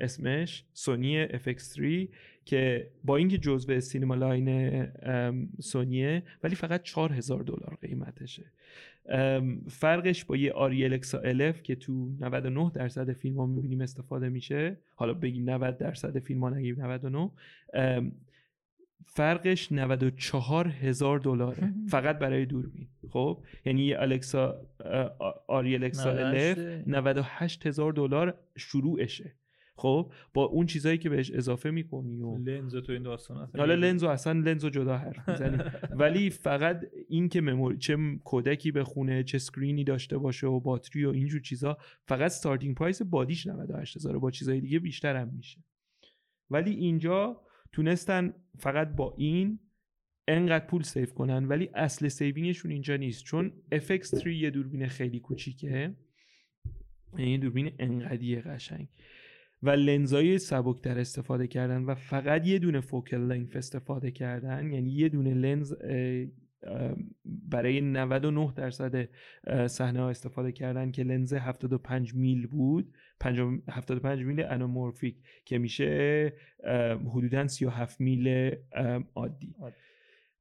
[0.00, 2.08] اسمش سونی FX3
[2.44, 4.86] که با اینکه جزء سینما لاین
[5.60, 8.52] سونیه ولی فقط 4000 دلار قیمتشه.
[9.68, 14.76] فرقش با یه آری الکسا الف که تو 99 درصد فیلم ها می‌بینیم استفاده میشه.
[14.94, 17.30] حالا بگیم 90 درصد فیلم ها نگیم 99
[19.06, 21.72] فرقش 94 هزار دلاره.
[21.88, 22.88] فقط برای دوربین.
[23.10, 24.66] خب؟ یعنی یه الکسا
[25.46, 29.32] ARRI Alexa LF 98 هزار دلار شروعشه.
[29.82, 34.04] خب با اون چیزایی که بهش اضافه می‌کنی و لنز تو این داستان حالا لنز
[34.04, 35.58] اصلا لنز جدا حرف می‌زنی
[36.00, 40.60] ولی فقط این که memory چه codec ی بخونه چه screen ی داشته باشه و
[40.60, 45.16] باتری و اینجور چیزا فقط starting price body ش 98 هزار با چیزای دیگه بیشتر
[45.16, 45.58] هم میشه.
[46.50, 47.40] ولی اینجا
[47.72, 49.58] تونستن فقط با این
[50.28, 53.24] انقدر پول save کنن ولی اصل saving شون اینجا نیست.
[53.24, 55.96] چون FX3 یه دوربین خیلی کوچیکه.
[57.18, 58.88] یعنی دوربین انقدی قشنگ.
[59.62, 65.08] و لنزای سبکتر استفاده کردن و فقط یه دونه فوکل لنگف استفاده کردن یعنی یه
[65.08, 65.74] دونه لنز
[67.24, 69.08] برای 99 درصد
[69.66, 76.32] صحنه ها استفاده کردن که لنز 75 میل بود 75 میل انومورفیک که میشه
[77.14, 78.56] حدودا 37 میل
[79.14, 79.54] عادی.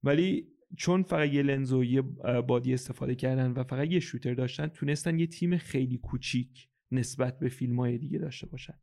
[0.03, 0.47] ولی
[0.77, 2.01] چون فقط یه لنز و یه
[2.47, 7.49] body استفاده کردن و فقط یه shooter داشتن تونستن یه تیم خیلی کوچیک نسبت به
[7.49, 8.73] فیلم های دیگه داشته باشن.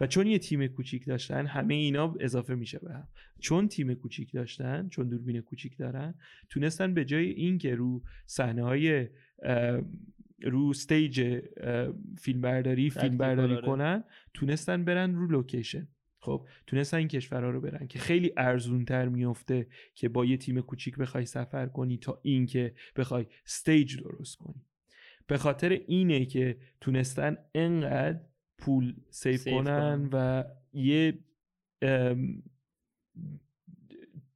[0.00, 3.08] و چون یه تیم کوچیک داشتن همه اینا اضافه میشه به هم.
[3.40, 6.14] چون تیم کوچیک داشتن چون دوربین کوچیک دارن
[6.48, 9.08] تونستن به جای اینکه رو صحنه های
[10.42, 11.40] رو stage
[12.18, 13.62] فیلم برداری فیلم برداری.
[13.62, 15.88] کنن تونستن برن رو لوکیشن
[16.22, 20.60] خب تونستن این کشورها رو برن که خیلی ارزون تر میفته که با یه تیم
[20.60, 24.64] کوچیک بخوای سفر کنی تا اینکه بخوای stage درست کنی.
[25.26, 28.20] به خاطر اینه که تونستن انقدر
[28.60, 30.08] پول save save کنن کنن.
[30.12, 31.18] و یه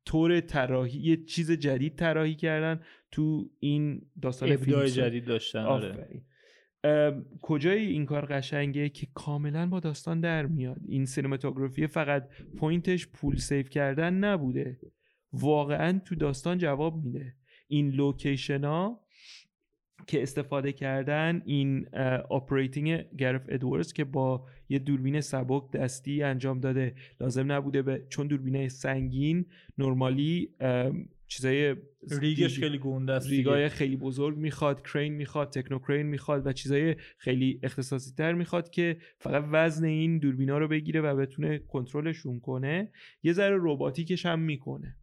[0.05, 6.23] طور طراحی یه چیز جدید طراحی کردن تو این داستان ابداع فیلم جدید داشتن آره.
[7.43, 13.07] کجای این کار قشنگه که کاملا با داستان در میاد؟ این cinematography فقط point ش
[13.07, 14.81] پول save کردن نبوده.
[15.33, 17.35] واقعا تو داستان جواب میده.
[17.67, 19.04] این لوکیشن ها
[20.07, 21.87] که استفاده کردن این
[22.31, 26.95] operating گرث ادواردز که با یه دوربین سبک دستی انجام داده.
[27.21, 29.47] لازم نبوده به چون دوربینه سنگین
[29.79, 30.51] normally
[31.27, 31.77] چیزای
[32.21, 33.31] rig ش خیلی گنده است.
[33.31, 38.33] rig ای خیلی بزرگ می‌خواد crane می‌خواد techno crane می‌خواد و چیزای خیلی اختصاصی تر
[38.33, 42.91] می‌خواد که فقط وزن این دوربینا رو بگیره و بتونه کنترلشون کنه.
[43.23, 44.97] یه ذره رباتیکش هم می‌کنه.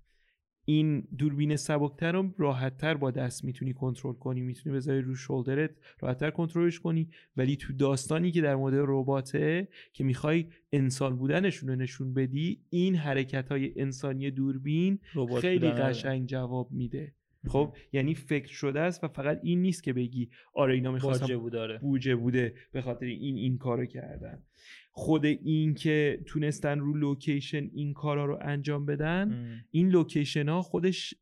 [0.72, 6.32] این دوربین سبکتر رو راحتتر با دست می‌تونی کنترل کنی می‌تونی بذاری رو شولدرت راحتتر
[6.32, 12.14] کنترلش کنی ولی تو داستانی که در مورد رباته که می‌خوای انسان بودنشون رو نشون
[12.14, 15.00] بدی این حرکت های انسانی دوربین
[15.42, 15.72] خیلی.
[15.72, 17.14] قشنگ جواب میده
[17.48, 21.56] خب یعنی فکر شده است و فقط این نیست که بگی آره اینا می‌خواستم بود
[21.56, 24.44] آره بوجه بوده به خاطر این این کارو کردن
[24.92, 29.66] خود این که تونستن رو لوکیشن این کارا رو انجام بدن ام.
[29.72, 31.14] این لوکیشن ها خودش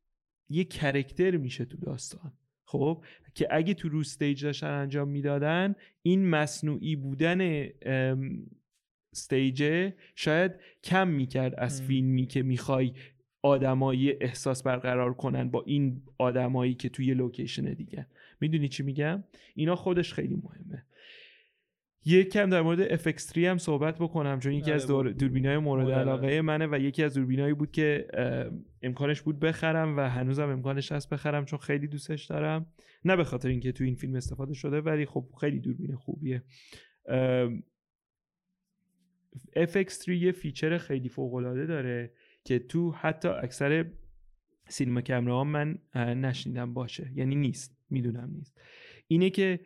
[0.49, 2.33] یه character میشه تو داستان
[2.65, 3.03] خب
[3.35, 8.45] که اگه تو رو stage داشتن انجام می‌دادن این مصنوعی بودن ام،
[9.13, 10.51] stage ه شاید
[10.83, 11.81] کم می‌کرد از.
[11.81, 12.93] فیلمی که می‌خوای
[13.41, 18.07] آدمایی احساس برقرار کنن با این آدمایی که توی لوکیشن دیگه.
[18.41, 19.23] می‌دونی چی میگم؟
[19.55, 20.85] اینا خودش خیلی مهمه.
[22.05, 25.11] یک کم در مورد FX3 هم صحبت بکنم چون یکی از دور...
[25.11, 26.41] دوربینای مورد مورد علاقه.
[26.41, 28.07] منه و یکی از دوربینایی بود که
[28.81, 32.65] امکانش بود بخرم و هنوزم امکانش هست بخرم چون خیلی دوستش دارم.
[33.05, 36.43] نه به خاطر اینکه تو این فیلم استفاده شده ولی خب خیلی دوربین خوبیه.
[37.05, 37.63] ام،
[39.55, 42.11] FX3 یه feature خیلی فوق العاده داره.
[42.43, 43.85] که تو حتی اکثر
[44.67, 47.11] cinema camera ها من اه، نشنیدم باشه.
[47.15, 47.77] یعنی نیست.
[47.89, 48.61] می‌دونم نیست.
[49.07, 49.59] اینه که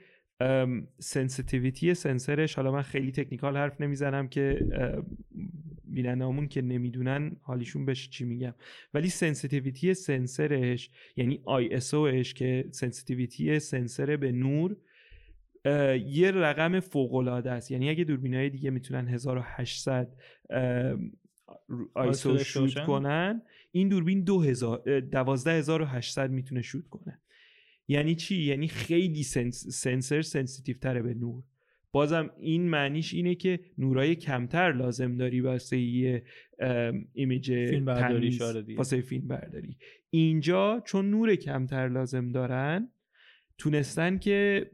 [0.99, 4.59] sensitivity sensor ش حالا من خیلی technical حرف نمی‌زنم که
[5.85, 8.53] بینندهامون که نمی‌دونن حالیشون بشه چی میگم.
[8.93, 14.77] ولی sensitivity sensor ش یعنی ISO ش که sensitivity sensor به نور
[16.05, 17.71] یه رقم فوق العاده است.
[17.71, 20.15] یعنی اگه دوربینای دیگه می‌تونن 1800
[21.93, 23.41] ISO shoot؟ کنن.
[23.71, 27.19] این دوربین 2000 اه، 12800 می‌تونه shoot کنه.
[27.87, 31.43] یعنی چی؟ یعنی خیلی sens، sensor sensitive تره به نور.
[31.91, 36.23] بازم این معنیش اینه که نورای کمتر لازم داری واسه یه
[37.13, 38.75] image فیلم برداری.
[38.75, 39.77] واسه فیلم برداری
[40.09, 42.89] اینجا چون نور کمتر لازم دارن
[43.57, 44.71] تونستن که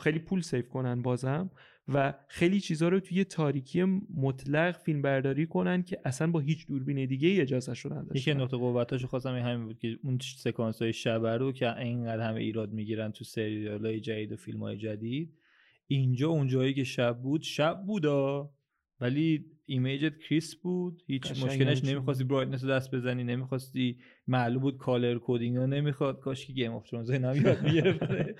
[0.00, 1.50] خیلی پول save کنن بازم.
[1.94, 3.82] و خیلی چیزها رو توی تاریکی
[4.14, 8.34] مطلق فیلم برداری کنن که اصلا با هیچ دوربین دیگه ای اجازهش رو نداشتن یکی
[8.34, 12.72] نقطه قوتاشو خواستم همین بود که اون سکانس های شبه رو که اینقدر همه ایراد
[12.72, 15.34] می‌گیرن تو سریال های جدید و فیلم های جدید
[15.86, 18.50] اینجا اون جایی که شب بود شب بودا
[19.00, 21.02] ولی image ت crisp بود.
[21.06, 26.20] هیچ مشکلش نمی‌خواستی brightness رو دست بزنی نمی‌خواستی معلوم بود color grading ها نمی‌خواد.
[26.20, 28.34] کاش که Game of Thrones نمیاد می‌گرفته.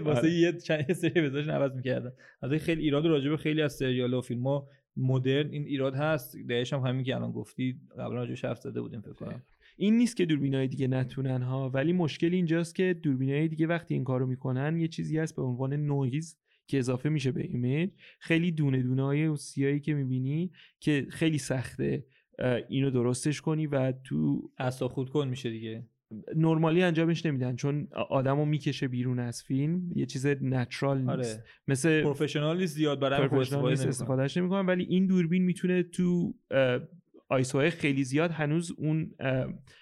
[0.00, 0.30] واسه آره.
[0.30, 2.12] یه چند سری بزاشن عوض می‌کردن.
[2.42, 6.36] از خیلی ایراد راجع به خیلی از سریال و فیلم ها مدرن این ایراد هست.
[6.48, 7.80] دهش هم همین که الان گفتی.
[7.92, 9.42] قبلا راجعش حرف زده بودیم فکر کنم.
[9.76, 14.04] این نیست که دوربینای دیگه نتونن ها ولی مشکل اینجاست که دوربینای دیگه وقتی این
[14.04, 16.36] کارو می‌کنن یه چیزی هست به عنوان نویز
[16.66, 20.50] که اضافه میشه به image خیلی دونه دونه های سیایی که می‌بینی
[20.80, 22.04] که خیلی سخته
[22.68, 25.86] اینو درستش کنی و تو اصلا خود کن میشه دیگه.
[26.36, 31.10] نرمالی انجامش نمیدن چون آدمو می‌کشه بیرون از فیلم یه چیز نچرال نیست.
[31.10, 36.34] آره مثل پروفشنال زیاد برای پروفشنال استفاده استفادهش نمی‌کنن ولی این دوربین می‌تونه تو
[37.28, 39.10] آیسوهای خیلی زیاد هنوز اون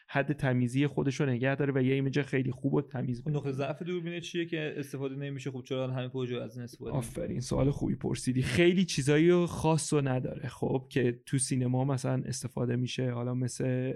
[0.08, 3.52] حد تمیزی خودش رو نگه داره و یه ایمیج خیلی خوب و تمیز اون نقطه
[3.52, 7.70] ضعف دوربینه چیه که استفاده نمیشه؟ خب چرا همین پروژه از این استفاده؟ آفرین سوال
[7.70, 8.42] خوبی پرسیدی.
[8.42, 13.10] خیلی چیزایی رو خاص و نداره خب که تو سینما مثلا استفاده میشه.
[13.10, 13.92] حالا مثل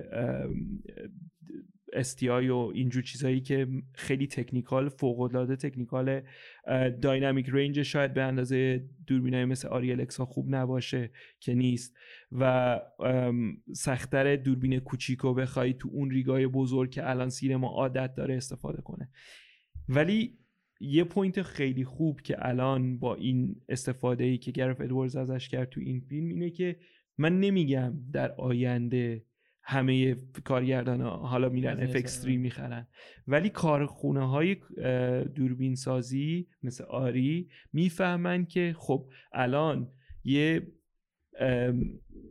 [1.92, 6.22] STI و اینجور چیزهایی که خیلی technical فوق العاده technical
[7.02, 11.10] dynamic range شاید به اندازه دوربینای مثل آری ها خوب نباشه
[11.40, 11.96] که نیست.
[12.32, 12.80] و
[13.72, 18.82] سختتر دوربین کوچیکو بخوای تو اون rig ای بزرگ که الان سینما عادت داره استفاده
[18.82, 19.08] کنه.
[19.88, 20.38] ولی
[20.80, 25.68] یه point خیلی خوب که الان با این استفاده ای که گرث ادواردز ازش کرد
[25.68, 26.76] تو این فیلم اینه که
[27.18, 29.24] من نمیگم در آینده
[29.70, 30.14] همه
[30.44, 32.86] کارگردان ها حالا میرن FX3 می‌خرن.
[33.26, 34.56] ولی کارخونه های
[35.34, 39.88] دوربین سازی مثل آری می‌فهمن که خب الان
[40.24, 40.62] یه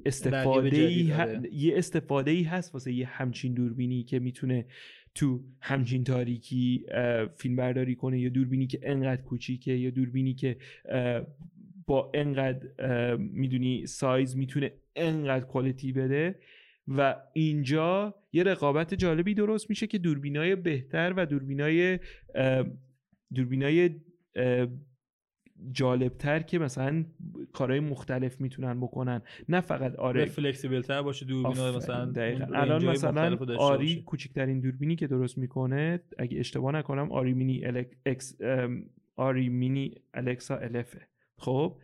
[0.05, 1.41] استفاده ای آره.
[1.53, 4.65] یه استفاده ای هست واسه یه همچین دوربینی که می‌تونه
[5.15, 6.85] تو همچین تاریکی
[7.35, 10.57] فیلم برداری کنه یا دوربینی که انقدر کوچیکه یا دوربینی که
[11.87, 12.67] با انقدر
[13.15, 16.39] می‌دونی سایز می‌تونه انقدر quality بده.
[16.87, 21.99] و اینجا یه رقابت جالبی درست میشه که دوربینای بهتر و دوربینای
[23.33, 23.89] دوربینای
[25.71, 27.05] جالبتر که مثلا
[27.53, 29.21] کارهای مختلف می‌تونن بکنن.
[29.49, 30.25] نه فقط آره.
[30.25, 32.13] flexible تر باشه دوربین مثلا
[32.53, 38.37] الان مثلا آری کوچکترین دوربینی که درست می‌کنه اگه اشتباه نکنم آری مینی اکس
[39.15, 41.07] آری مینی الکسا الفه.
[41.37, 41.77] خب؟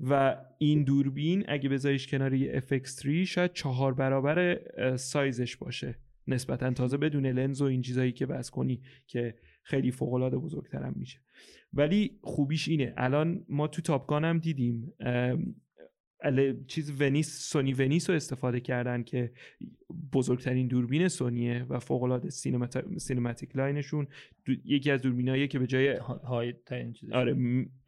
[0.00, 4.60] و این دوربین اگه بذاریش کنار یه FX3 شاید چهار برابر
[4.96, 5.98] سایزش باشه.
[6.26, 10.94] نسبتا تازه بدون لنز و این چیزایی که بس کنی که خیلی فوق العاده بزرگترم
[10.96, 11.18] میشه.
[11.72, 12.94] ولی خوبیش اینه.
[12.96, 14.92] الان ما تو تاپگان هم دیدیم
[16.66, 19.32] چیز ونیس سونی ونیس رو استفاده کردن که
[20.12, 22.30] بزرگترین دوربین سونیه و فوق العاده
[22.98, 24.06] سینماتیک لاینشون.
[24.64, 25.88] یکی از دوربینایی که به جای
[26.24, 26.54] های
[27.12, 27.36] آره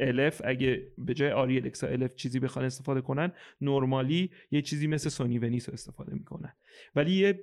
[0.00, 5.08] الف اگه به جای آری الکسا الف چیزی بخوان استفاده کنن نرمالی یه چیزی مثل
[5.08, 6.52] سونی ونیس رو استفاده می‌کنن.
[6.94, 7.40] ولی یه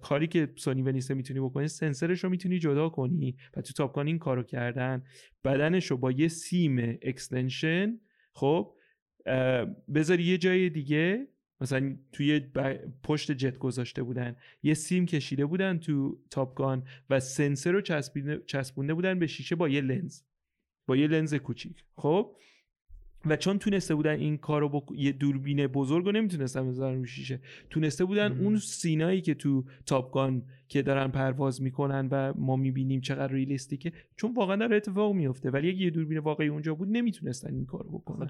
[0.00, 4.18] کاری که سونی ونیس می‌تونی بکنی سنسرش رو می‌تونی جدا کنی و تو تاپکان این
[4.18, 5.02] کارو کردن
[5.44, 8.00] بدنش رو با یه سیم اکستنشن
[8.32, 8.74] خب
[9.94, 11.28] بذاری یه جای دیگه
[11.60, 12.40] مثلا توی
[13.02, 17.80] پشت جت گذاشته بودن یه سیم کشیده بودن تو تاپگان و سنسر رو
[18.46, 20.22] چسبونده بودن به شیشه با یه لنز
[20.86, 21.84] با یه لنز کوچیک.
[21.96, 22.36] خب؟
[23.26, 27.04] و چون تونسته بودن این کار رو با یه دوربین بزرگ رو نمی‌تونستن بذارن رو
[27.04, 27.40] شیشه.
[27.70, 33.32] تونسته بودن اون سینایی که تو تاپگان که دارن پرواز می‌کنن و ما می‌بینیم چقدر
[33.32, 37.66] ریلیستیکه چون واقعا داره اتفاق میفته ولی اگه یه دوربین واقعی اونجا بود نمی‌تونستن این
[37.66, 38.26] کارو بکنن.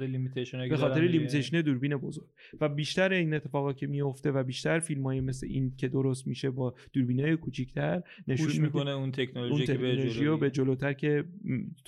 [0.68, 2.26] به خاطر لیمیتیشن دوربین بزرگ.
[2.61, 6.74] و بیشتر این اتفاقا که میفته و بیشتر فیلمایی مثل این که درست میشه با
[6.92, 11.24] دوربینای کوچیک‌تر نشون می‌کنه اون تکنولوژی که به جلو به جلوتر که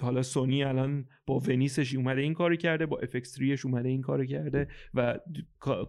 [0.00, 4.68] حالا سونی الان با ونیسش اومده این کارو کرده با FX3 اومده این کارو کرده
[4.94, 5.18] و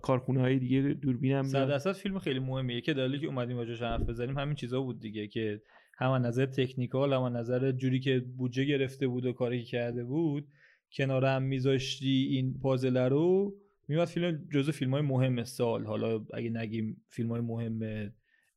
[0.02, 2.82] کارخونه های دیگه دوربین هم 100 فیلم خیلی مهمیه.
[2.82, 5.62] که دلیلی که اومدیم راجعش حرف بزنیم همین چیزا بود دیگه که
[5.98, 10.48] هم نظر تکنیکال هم نظر جوری که بودجه گرفته بود و کاری کرده بود
[10.94, 13.56] کنار هم میذاشتی این پازل رو
[13.88, 15.86] میومد فیلم جزو فیلم های مهم سال.
[15.86, 17.80] حالا اگه نگیم فیلم های مهم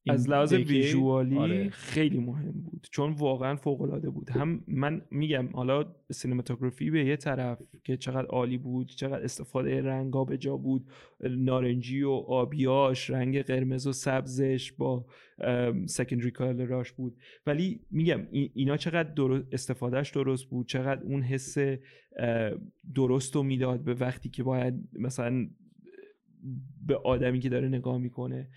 [0.08, 1.68] از لحاظ ویژوالی آره.
[1.68, 2.86] خیلی مهم بود.
[2.90, 4.30] چون واقعا فوق العاده بود.
[4.30, 10.24] هم من میگم حالا سینماتوگرافی به یه طرف که چقدر عالی بود چقدر استفاده رنگا
[10.24, 10.86] به جا بود
[11.20, 15.06] نارنجی و آبیاش رنگ قرمز و سبزش با
[15.86, 17.16] سکندری کالراش بود.
[17.46, 21.56] ولی میگم اینا چقدر درست استفادهش درست بود چقدر اون حس
[22.94, 25.48] درست رو می‌داد به وقتی که باید مثلا
[26.86, 28.48] به آدمی که داره نگاه می‌کنه.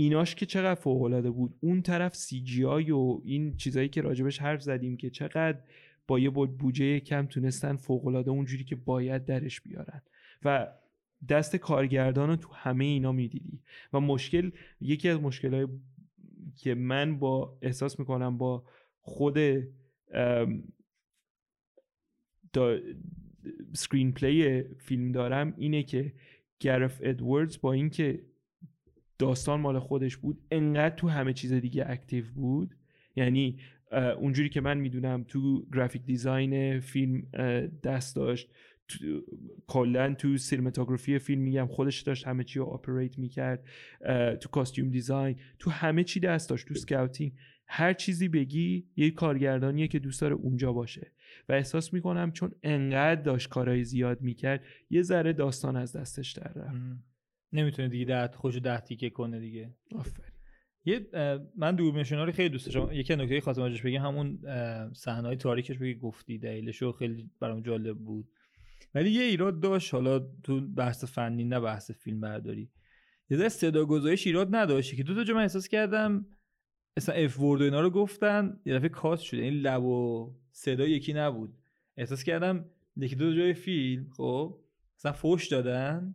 [0.00, 1.54] ایناش که چقدر فوق العاده بود.
[1.60, 5.58] اون طرف سی جی آی و این چیزایی که راجبش حرف زدیم که چقدر
[6.06, 10.02] با یه بودجه کم تونستن فوق العاده اونجوری که باید درش بیارن.
[10.44, 10.72] و
[11.28, 13.60] دست کارگردان رو تو همه اینا می‌دیدی.
[13.92, 15.66] و مشکل یکی از مشکلهای
[16.56, 18.64] که من با احساس می‌کنم با
[19.00, 19.38] خود
[23.72, 26.12] screenplay فیلم دارم اینه که
[26.60, 28.22] گرث ادواردز با اینکه
[29.18, 32.74] داستان مال خودش بود انقدر تو همه چیز دیگه active بود.
[33.16, 33.58] یعنی
[34.18, 37.22] اونجوری که من می‌دونم تو graphic design فیلم
[37.84, 38.50] دست داشت
[39.66, 43.64] کلا تو cinematography فیلم میگم خودش داشت همه چی رو operate می‌کرد
[44.40, 47.32] تو costume design تو همه چی دست داشت تو scouting
[47.66, 51.12] هر چیزی بگی یه کارگردانیه که دوست داره اونجا باشه.
[51.48, 56.52] و احساس می‌کنم چون انقدر داشت کارهای زیاد می‌کرد یه ذره داستان از دستش در
[56.52, 56.80] رفت.
[57.52, 59.74] نمی‌تونه دیگه ده خوش ده تیکه کنه دیگه.
[59.94, 60.32] آفرین.
[60.84, 61.06] یه
[61.56, 62.92] من دوربین رو خیلی دوست داشتم.
[62.92, 64.38] یکی نکته خواستم ازش بگم همون
[64.92, 68.28] صحنه تاریکش بگی گفتی دلیلشو خیلی برام جالب بود.
[68.94, 69.94] ولی یه ایراد داشت.
[69.94, 72.70] حالا تو بحث فنی نه بحث فیلم برداری
[73.30, 74.94] یه ذره صدا گذاریش ایراد نداشت.
[74.94, 76.26] که دو تا جا من احساس کردم
[76.96, 79.42] اصلا اف ورد و اینا رو گفتن یه دفعه کات شده.
[79.42, 81.54] این لب و صدا یکی نبود.
[81.96, 82.64] احساس کردم
[82.96, 84.60] یکی دو جای فیلم خب
[84.98, 86.14] مثلا فوش دادن.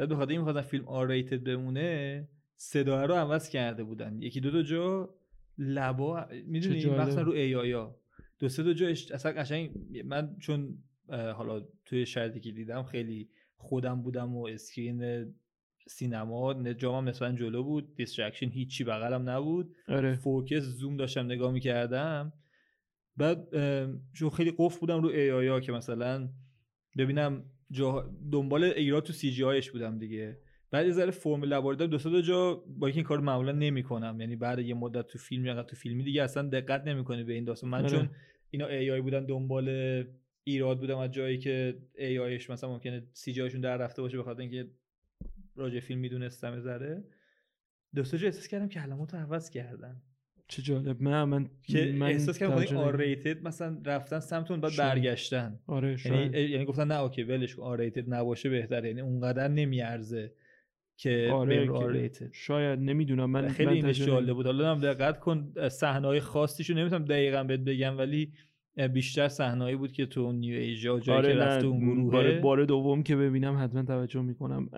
[0.00, 4.22] مثلا به خاطر این می‌خواستن فیلم آر بمونه صدا رو عوض کرده بودن.
[4.22, 5.14] یکی دو دو جا
[5.58, 6.84] لبا می‌دونی.
[6.84, 8.00] مثلا رو AI ها.
[8.38, 9.70] دو سه دو جاش اصلا قشنگ
[10.04, 10.78] من چون
[11.08, 15.32] حالا توی شرطی که دیدم خیلی خودم بودم و screen
[15.88, 19.76] سینما جامم نسبتا جلو بود distraction هیچی بغلم نبود.
[19.88, 20.14] آره.
[20.14, 22.32] focus zoom داشتم نگاه می‌کردم.
[23.16, 23.48] بعد
[24.12, 26.28] چون خیلی قفل بودم رو AI ها که مثلا
[26.98, 30.38] ببینم جا دنبال ایراد تو CGI ش بودم دیگه.
[30.70, 34.20] بعد یه ذره فرم لب دو دو جا با این کار معمولا نمی‌کنم.
[34.20, 37.44] یعنی بعد یه مدت تو فیلم یا تو فیلمی دیگه اصلا دقت نمی‌کنی به این
[37.44, 37.70] داستان.
[37.70, 37.90] من آره.
[37.90, 38.10] چون
[38.50, 39.68] اینا AI بودن دنبال
[40.44, 44.40] ایراد بودم از جایی که AI ش مثلا ممکنه CGI شون در رفته باشه بخاطر
[44.40, 44.70] اینکه
[45.56, 47.04] راجع فیلم می‌دونستم ذره.
[47.94, 50.02] دو سه جا احساس کردم که علاماتو عوض کردن.
[50.50, 51.02] چه جالب.
[51.02, 52.96] من من که من احساس کردم R.
[52.96, 54.72] rated مثلا رفتن سمت اون بعد.
[54.78, 55.58] برگشتن.
[55.66, 56.34] آره یعنی شاید.
[56.34, 58.88] یعنی گفتن نه اوکی ولش کن R rated نباشه بهتره.
[58.88, 60.32] یعنی اونقدر نمیارزه
[60.96, 63.30] که آره آر شاید نمی‌دونم.
[63.30, 64.46] من خیلی اینش توجه جالب بود.
[64.46, 68.32] حالا هم دقت کن صحنه های خاصیشو نمی‌تونم دقیقا بهت بگم ولی
[68.92, 73.02] بیشتر صحنه‌ای بود که تو نیو ایجا جایی که رفته اون گروه بار, بار دوم
[73.02, 74.68] که ببینم حتما توجه می‌کنم.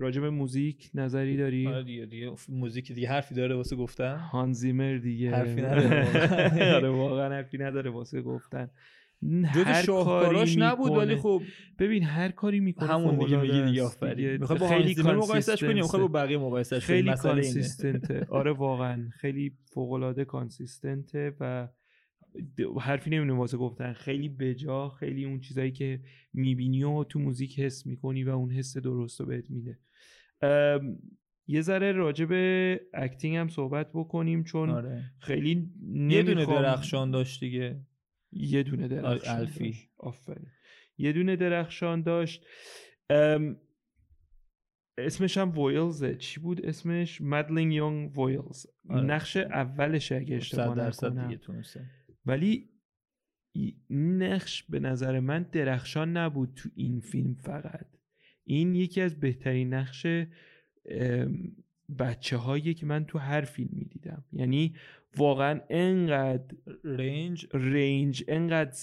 [0.00, 4.16] راجع به موزیک نظری داری؟ آره دیگه دیگه موزیک دیگه حرفی داره واسه گفتن.
[4.16, 5.30] هانزیمر دیگه.
[5.30, 6.74] حرفی نداره.
[6.76, 8.70] آره واقعا حرفی نداره واسه گفتن.
[9.54, 11.16] جز شاهکاراش نبود ولی.
[11.16, 11.42] خب
[11.78, 14.36] ببین هر کاری می‌کنه همون دیگه میگی دیگه آفرین.
[14.36, 16.08] می‌خوای با خیلی مقایسهش کنی می‌خوای با.
[16.08, 16.96] بقیه مقایسهش کنی.
[16.96, 19.08] خیلی consistent ه آره واقعا.
[19.12, 21.68] خیلی فوق العاده consistent ه و
[22.80, 23.92] حرفی نمیونه واسه گفتن.
[23.92, 26.00] خیلی بجا خیلی اون چیزایی که
[26.32, 29.78] می‌بینی و تو موزیک حس می‌کنی و اون حس درست رو بهت میده.
[31.46, 35.02] یه ذره راجع به acting هم صحبت بکنیم چون آره.
[35.18, 35.70] خیلی
[36.08, 37.86] یه دونه نمیخوام- درخشان داشت دیگه.
[38.32, 39.76] یه دونه درخشان الفی.
[39.98, 40.46] آفرین.
[40.98, 42.44] یه دونه درخشان داشت.
[43.10, 43.56] ام،
[44.98, 49.02] اسمش هم ویلزه چی بود اسمش؟ مدلینگ یونگ ویلز آره.
[49.02, 51.26] نقش اولش اگه اشتباه صد درصد نکنم.
[51.28, 51.90] دیگه تونسته.
[52.26, 52.68] ولی
[53.88, 57.86] این نقش به نظر من درخشان نبود تو این فیلم فقط.
[58.44, 60.06] این یکی از بهترین نقش
[61.98, 64.24] بچه هایی که من تو هر فیلم می‌دیدم.
[64.32, 64.74] یعنی
[65.16, 68.78] واقعا انقدر range؟ range انقدر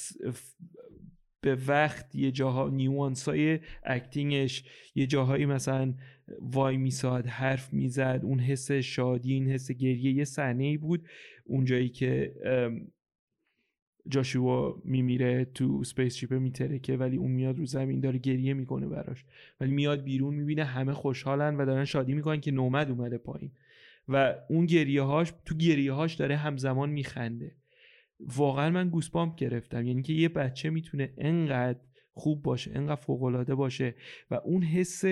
[1.41, 4.63] به وقت یه جاها nuance های acting ش
[4.95, 5.93] یه جاهایی مثلا
[6.41, 11.07] وای میساد حرف می‌زد اون حس شادی این حس گریه یه صحنه ای بود
[11.45, 12.35] اونجایی که
[14.09, 19.25] جاشوا میمیره تو spaceship میترکه ولی اون میاد رو زمین داره گریه می‌کنه براش.
[19.61, 23.51] ولی میاد بیرون می‌بینه همه خوشحالن و دارن شادی می‌کنن که Nomad اومده پایین.
[24.07, 27.55] و اون گریه هاش تو گریه هاش داره همزمان میخنده.
[28.19, 29.87] واقعا من گوسپامپ گرفتم.
[29.87, 31.79] یعنی که یه بچه می‌تونه انقدر
[32.13, 33.95] خوب باشه انقدر فوقالعاده باشه
[34.31, 35.03] و اون حس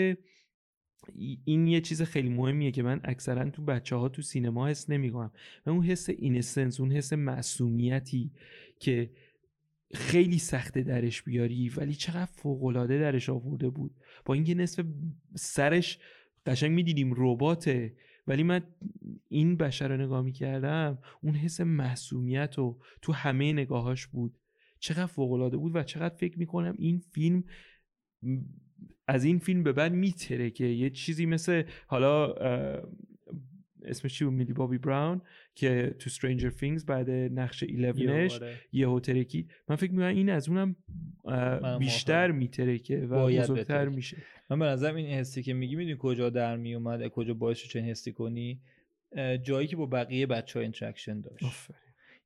[1.45, 5.31] این یه چیز خیلی مهمیه که من اکثرا تو بچه ها تو سینما حس نمی‌کنم.
[5.65, 8.31] و اون حس اینسنس اون حس معصومیتی
[8.79, 9.09] که
[9.93, 13.95] خیلی سخته درش بیاری ولی چقدر فوقالعاده درش آورده بود.
[14.25, 14.85] با اینکه نصف
[15.35, 15.99] سرش
[16.45, 17.95] قشنگ می‌دیدیم رباته
[18.27, 18.63] ولی من
[19.29, 24.37] این بشر رو نگاه می‌کردم اون حس محسومیت و تو همه نگاهاش بود.
[24.79, 27.43] چقدر فوقالعاده بود و چقدر فکر می‌کنم این فیلم
[29.07, 32.33] از این فیلم به بعد میتره که یه چیزی مثل حالا
[33.85, 35.21] اسمش چی بود میلی بابی براون
[35.55, 38.59] که تو Stranger Things بعد نقش 11 آره.
[38.71, 40.75] یه ترکی من فکر می‌کنم این از اونم
[41.79, 42.37] بیشتر موافقم.
[42.37, 43.87] میترکه و بزرگتر.
[43.87, 44.17] میشه
[44.49, 48.11] من به نظرم این حسی که میگی می‌دونی کجا در میومد کجا باعث چنین حسی
[48.11, 48.61] کنی
[49.43, 51.45] جایی که با بقیه بچه ها interaction داشت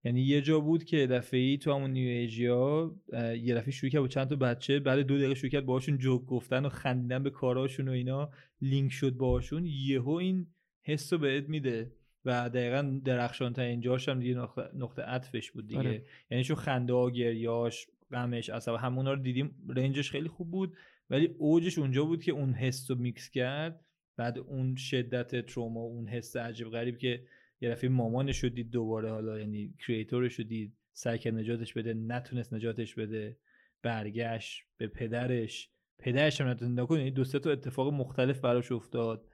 [0.04, 2.96] یعنی یه جا بود که دفعه ای تو همون New Asia
[3.42, 6.26] یه دفعه شروع کرد با چند تا بچه بعد دو دقیقه شروع کرد باهاشون جوک
[6.26, 8.32] گفتن و خندیدن به کاراشون و اینا.
[8.62, 9.66] لینک شد باهاشون.
[9.66, 10.48] یهو این
[10.82, 11.92] حس رو بهت میده
[12.26, 15.80] و دقیقا درخشان تا اینجاش هم دیگه نقطه, نقطه عطفش بود دیگه.
[15.80, 16.06] آره.
[16.32, 19.56] یعنی چون خنده ها گریاش غمش اصلا همونا رو دیدیم.
[19.70, 20.74] رنجش خیلی خوب بود.
[21.10, 23.86] ولی اوجش اونجا بود که اون حس رو میکس کرد.
[24.18, 27.24] بعد اون شدت تروما اون حس عجیب غریب که
[27.62, 31.94] یه دفعه مامانش رو دید دوباره حالا یعنی کریئتورش رو دید سعی کرد نجاتش بده
[31.94, 33.38] نتونست نجاتش بده
[33.82, 35.70] برگشت به پدرش.
[36.00, 36.80] پدرش هم نتونست.
[36.80, 39.28] نکنه یعنی دو سه تا اتفاق مختلف براش افتاد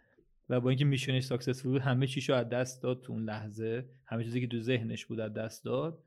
[0.50, 3.90] و با اینکه میشنش ساکسسفول بود همه چیشو از دست داد تو اون لحظه.
[4.06, 6.04] همه چیزی که تو ذهنش بود از دست داد.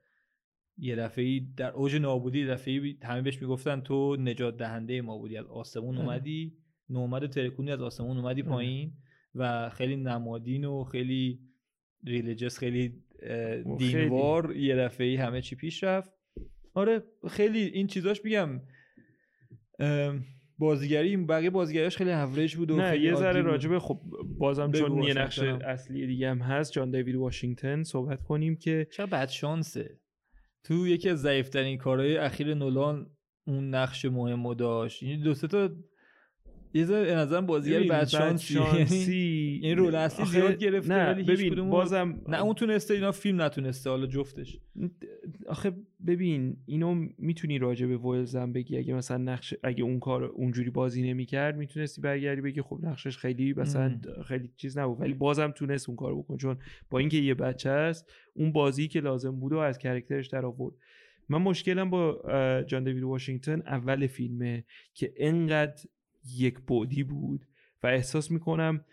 [0.79, 5.37] یه دفعه در اوج نابودی دفعه همه بهش می‌گفتن تو نجات دهنده ما بودی.
[5.37, 5.99] از آسمون.
[5.99, 6.57] اومدی
[6.91, 8.43] Nomad ترکونی از آسمون اومدی.
[8.43, 8.93] پایین
[9.35, 11.48] و خیلی نمادین و خیلی
[12.09, 13.03] religious خیلی.
[13.79, 16.11] دینوار یه دفعه همه چی پیش رفت
[16.75, 18.61] آره خیلی این چیزاش میگم
[20.59, 23.43] بازیگری بقیه بازیگریاش خیلی اوریج بود و نه یه ذره.
[23.43, 24.01] راجبه خب
[24.39, 25.39] بازم چون یه نقش.
[25.39, 30.01] اصلی دیگه هم هست جان دیوید واشنگتن صحبت کنیم که چرا بد شانسه
[30.65, 33.11] تو یکی از ضعیفترین کارهای اخیر نولان
[33.47, 35.71] اون نقش مهم داشت این دو سه تا
[36.75, 40.95] یه ذره به نظرم بازیگر ببین، بد شانسی یعنی بدشانسی- این رول اصلی زیاد گرفته
[40.95, 44.59] نه ولی ببین بازم نه اون تونسته اینا فیلم نتونسته حالا جفتش.
[45.47, 45.73] آخه
[46.07, 48.79] ببین اینو می‌تونی راجع به ویلز هم بگی.
[48.79, 53.53] اگه مثلا نقش اگه اون کار اونجوری بازی نمی‌کرد می‌تونستی برگردی بگی خب نقشش خیلی
[53.57, 55.01] مثلا خیلی چیز نبود.
[55.01, 56.57] ولی بازم تونست اون کار بکن چون
[56.91, 60.75] با اینکه یه بچه است اون بازی که لازم بود و از کرکترش در آورد.
[61.29, 62.23] من مشکلم با
[62.67, 64.65] جان دیوید واشنگتن اول فیلمه
[64.95, 65.83] که انقدر
[66.37, 67.47] یک بعدی بود
[67.83, 68.85] و احساس می‌کنم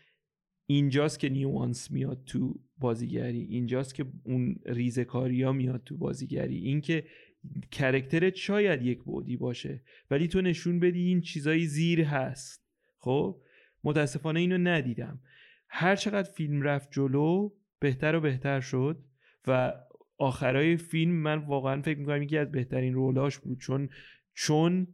[0.66, 6.58] اینجاست که نیوانس میاد تو بازیگری اینجاست که اون ریزکاری ها میاد تو بازیگری.
[6.58, 7.06] اینکه
[7.72, 12.66] کرکترت شاید یک بعدی باشه ولی تو نشون بدی این چیزای زیر هست.
[12.98, 13.42] خب؟
[13.84, 15.20] متاسفانه اینو ندیدم.
[15.70, 19.04] هر چقدر فیلم رفت جلو بهتر و بهتر شد
[19.48, 19.74] و
[20.18, 23.60] آخرای فیلم من واقعا فکر می‌کنم یکی از بهترین رولاش بود.
[23.60, 23.90] چون
[24.34, 24.88] چون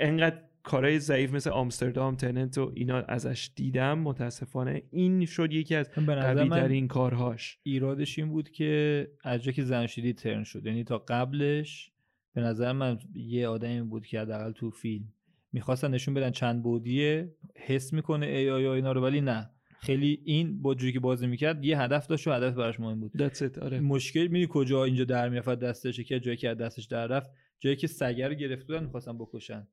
[0.00, 3.98] انقدر کارهای ضعیف مثل آمستردام تننت و اینا ازش دیدم.
[3.98, 7.58] متاسفانه این شد یکی از قوی ترین کارهاش.
[7.62, 10.66] ایرادش این بود که از که زنشیری ترن شد.
[10.66, 11.92] یعنی تا قبلش
[12.34, 15.12] به نظر من یه آدمی بود که حداقل تو فیلم
[15.52, 19.50] می‌خواستن نشون بدن چند بودیه حس می‌کنه AI اینا رو ولی نه.
[19.80, 23.12] خیلی این با جوری که بازی می‌کرد یه هدف داشت و هدف براش مهم بود.
[23.28, 23.80] That's it آره.
[23.80, 27.30] مشکل می‌دونی کجا اینجا در می‌رفت دستش که جایی که از دستش در رفت.
[27.60, 29.66] جایی که سگه رو گرفته بودن می‌خواستن بکشن.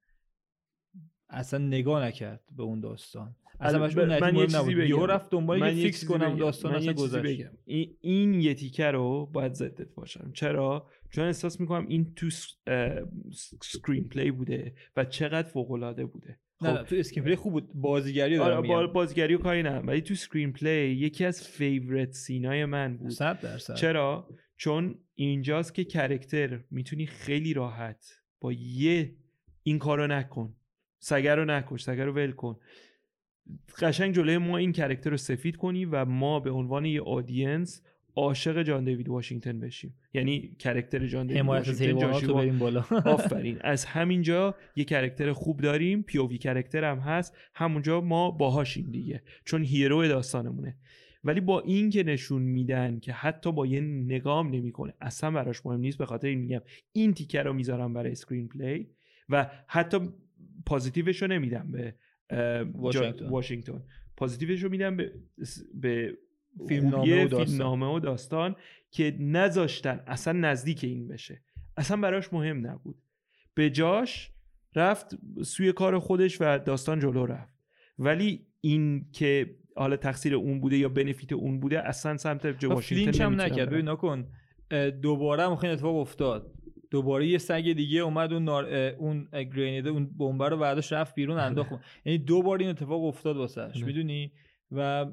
[1.29, 3.35] اصلا نگاه نکرد به اون داستان.
[3.59, 5.03] اصلا براش اون من یه چیزی بگم.
[5.03, 6.37] رفت دنبال من یه fix کنم بگم.
[6.37, 7.23] داستان من اصلا گذشت.
[7.23, 7.51] بگم.
[7.65, 10.31] این, این یه تیکه رو باید ضدت باشم.
[10.33, 12.29] چرا؟ چون احساس می‌کنم این تو
[13.61, 16.39] screenplay بوده و چقدر فوق العاده بوده.
[16.59, 17.71] خب نه تو screenplay خوب بود.
[17.73, 18.93] بازیگری رو آره دارم میگم.
[18.93, 19.79] بازیگری و کاری نه.
[19.79, 23.09] ولی تو screenplay یکی از favorite scene ای من بود.
[23.09, 23.75] 100 درصد.
[23.75, 29.15] چرا؟ چون اینجاست که character می‌تونی خیلی راحت با یه
[29.63, 30.55] این کارو نکن.
[30.99, 32.57] سگه رو نکش سگه رو ول کن.
[33.79, 37.83] قشنگ جلوی ما این character رو سفید کنی و ما به عنوان یه audience
[38.15, 39.93] عاشق جان دیوید واشنگتن بشیم.
[40.13, 42.33] یعنی character جان دیوید واشنگتن جاشوا.
[42.33, 42.85] بریم بالا.
[43.05, 43.57] آفرین.
[43.61, 46.01] از همینجا یه character خوب داریم.
[46.01, 47.37] POV character هم هست.
[47.53, 49.23] همونجا ما باهاشیم دیگه.
[49.45, 50.77] چون hero داستانمونه.
[51.23, 55.79] ولی با این که نشون میدن که حتی با یه نگام نمی‌کنه اصلا براش مهم
[55.79, 55.97] نیست.
[55.97, 58.89] به خاطر این میگم این تیکه رو می‌ذارم برای screenplay
[59.29, 59.97] و حتی
[60.67, 61.95] پازیتیوش رو نمیدم به
[63.29, 63.83] واشنگتن.
[64.17, 65.13] پازیتیوش رو میدم به
[65.73, 66.17] به
[66.67, 67.45] فیلمنامه خوبی و داستان.
[67.45, 68.55] فیلمنامه و داستان
[68.91, 71.41] که نذاشتن اصلا نزدیک این بشه
[71.77, 72.97] اصلا براش مهم نبود
[73.53, 74.31] به جاش
[74.75, 77.57] رفت سوی کار خودش و داستان جلو رفت
[77.99, 83.23] ولی این که حالا تقصیر اون بوده یا بنفیت اون بوده اصلا سمت جو واشنگتن
[83.23, 83.69] هم نکرد.
[83.69, 84.27] ببین نکن
[85.01, 86.53] دوباره هم خیلی اتفاق افتاد
[86.91, 88.73] دوباره یه سگ دیگه اومد اون نار...
[88.73, 91.71] اون grenade ه اون بمب رو برداشت رفت بیرون انداخت.
[92.05, 93.85] یعنی دو بار این اتفاق افتاد واسش آره.
[93.85, 94.31] می‌دونی؟
[94.71, 95.05] و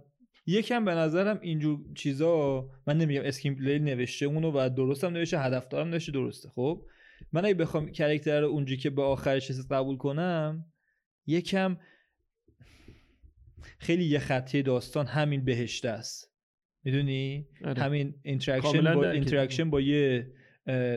[0.47, 5.89] یکم به نظرم اینجور چیزا من نمیگم screenplay نوشته اونو و درست هم نوشته هدفدارم
[5.89, 6.49] نوشته درسته.
[6.49, 6.83] خب؟
[7.33, 10.65] من اگه بخوام character رو اونجوری که به آخرش رسید قبول کنم
[11.27, 11.77] یکم
[13.79, 16.35] خیلی یه خطی داستان همین بهشته است.
[16.85, 17.83] می‌دونی؟ آره.
[17.83, 20.33] همین interaction با interaction با یه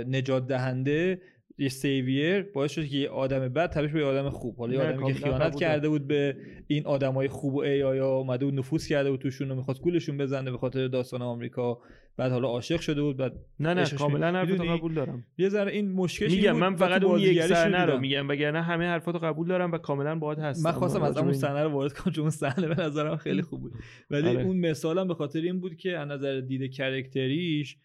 [0.08, 1.22] نجات دهنده
[1.58, 4.82] یه savior باعث شد که یه آدم بد تبدیل به یه آدم خوب حالا یه
[4.82, 6.38] آدمی که خیانت کرده بود به
[6.68, 10.18] این آدمای خوب و AI ا اومده بود نفوذ کرده بود توشون و می‌خواست گولشون
[10.18, 11.80] بزنه به خاطر داستان آمریکا
[12.18, 15.92] بعد حالا عاشق شده بود بعد نه نه کاملا حرفتو؟ قبول دارم یه ذره این
[15.92, 18.00] مشکلش این میگم من فقط اون یک صحنه رو.
[18.00, 21.34] میگم وگرنه همه حرفاتو قبول دارم و کاملا باهات هستم من خواستم از این.
[21.34, 23.74] صحنه رو وارد کنم چون اون صحنه به نظرم خیلی خوب بود
[24.10, 24.44] ولی آره.
[24.44, 27.78] اون مثالم به خاطر این بود که از نظر دید کرکتریش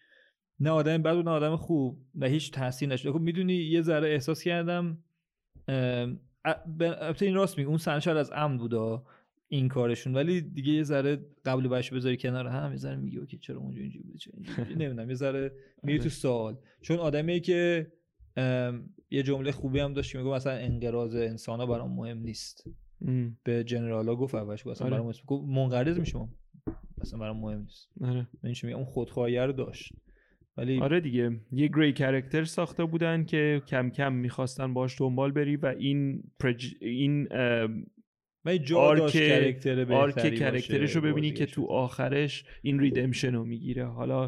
[0.59, 4.09] نه آدم بد و نه آدم خوب و هیچ تاثیر نشد خب می‌دونی یه ذره
[4.09, 4.97] احساس کردم
[6.45, 9.05] البته این راست میگه اون صحنه شاید از عمد بودا
[9.47, 13.37] این کارشون ولی دیگه یه ذره قبل بهش بذاری کنار هم یه ذره میگه اوکی
[13.37, 14.33] چرا اونجا اینجوری بوده چرا؟
[14.69, 15.51] نمی‌دونم یه ذره
[15.83, 16.11] میری تو آره.
[16.11, 16.57] سوال.
[16.81, 17.91] چون آدمی که
[19.11, 22.67] یه جمله خوبی هم داشت که میگه مثلا انقراض انسان ها برام مهم نیست.
[23.07, 25.13] ام، به جنرالا گفت اولش گفت اصلا آره.
[25.27, 26.29] برام منقرض میشم
[27.01, 27.89] اصلا برام مهم نیست.
[28.01, 28.27] آره.
[28.53, 29.93] چی میگم اون خودخواهی رو داشت.
[30.57, 35.55] ولی آره دیگه یه gray character ساخته بودن که کم کم می‌خواستن باش دنبال بری
[35.55, 36.75] و این پرج...
[36.81, 37.27] این
[38.45, 41.45] و جا arc- character arc character ش رو ببینی که.
[41.45, 44.21] تو آخرش این redemption رو می‌گیره حالا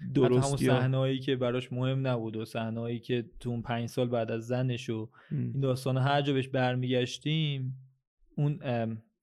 [0.00, 4.08] همون درستی ها- صحنه‌ای که براش مهم نبود و صحنه‌ای که تو اون پنج سال
[4.08, 5.10] بعد از زنش و.
[5.30, 7.76] این داستان هر جا بهش برمیگشتیم
[8.36, 8.58] اون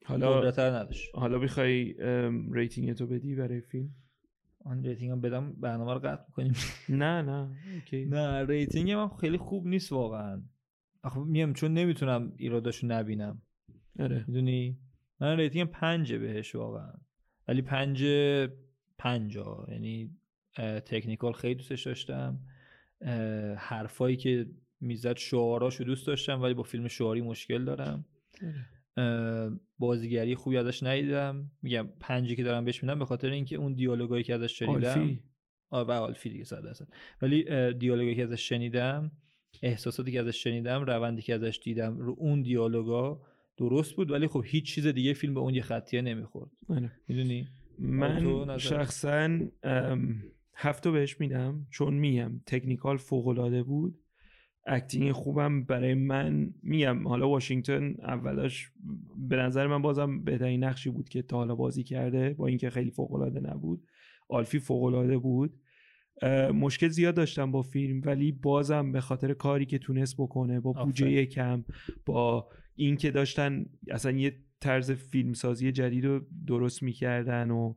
[0.06, 1.96] حالا نداشت حالا می‌خوای
[2.52, 3.90] rating تو بدی برای فیلم
[4.66, 6.54] آن rating هم بدم برنامه رو قطع می‌کنیم.
[6.90, 8.06] نه نه okay.
[8.16, 10.42] نه rating من خیلی خوب نیست واقعا.
[11.04, 13.42] آخه میگم چون نمی‌تونم ایراداشو نبینم.
[14.00, 14.26] آره.
[14.28, 14.80] می‌دونی؟
[15.22, 16.94] من rating پنجه بهش واقعا.
[17.48, 18.06] ولی پنج
[18.98, 19.66] پنجا.
[19.72, 20.18] یعنی
[20.86, 22.40] technical خیلی دوستش داشتم.
[23.58, 24.50] حرفایی که
[24.82, 28.06] می‌زد شعاراشو دوست داشتم ولی با فیلم شعاری مشکل دارم.
[28.44, 28.66] آره.
[29.80, 31.52] بازیگری خوبی ازش ندیدم.
[31.62, 35.24] میگم پنجی که دارم بهش میدم به خاطر اینکه اون دیالوگایی که ازش شنیدم آلفی
[35.70, 36.88] آه و آلفی دیگه صد درصد.
[37.22, 39.12] ولی اه، دیالوگی که ازش شنیدم
[39.62, 43.22] احساساتی که ازش شنیدم روندی که ازش دیدم رو اون دیالوگا
[43.58, 44.12] درست بود.
[44.12, 46.52] ولی خب هیچ چیز دیگه فیلم به اون یه خطیه نمی‌خورد.
[46.70, 46.92] آره.
[47.08, 47.48] می‌دونی؟
[47.80, 50.24] من؟ شخصا ام،
[50.56, 54.00] هفتو بهش میدم چون میگم technical فوق بود.
[54.66, 57.08] acting خوبم برای من میگم.
[57.08, 58.72] حالا واشنگتن اولاش
[59.30, 62.92] به نظر من بازم بهترین نقشی بود که تا حالا بازی کرده با اینکه خیلی
[62.92, 63.88] فوق العاده نبود.
[64.30, 65.54] آلفی فوق العاده بود
[66.54, 71.26] مشکل زیاد داشتم با فیلم ولی بازم به خاطر کاری که تونست بکنه با بودجه.
[71.26, 71.64] کم
[72.06, 77.74] با اینکه داشتن اصلا یه طرز فیلمسازی جدید رو درست می‌کردن و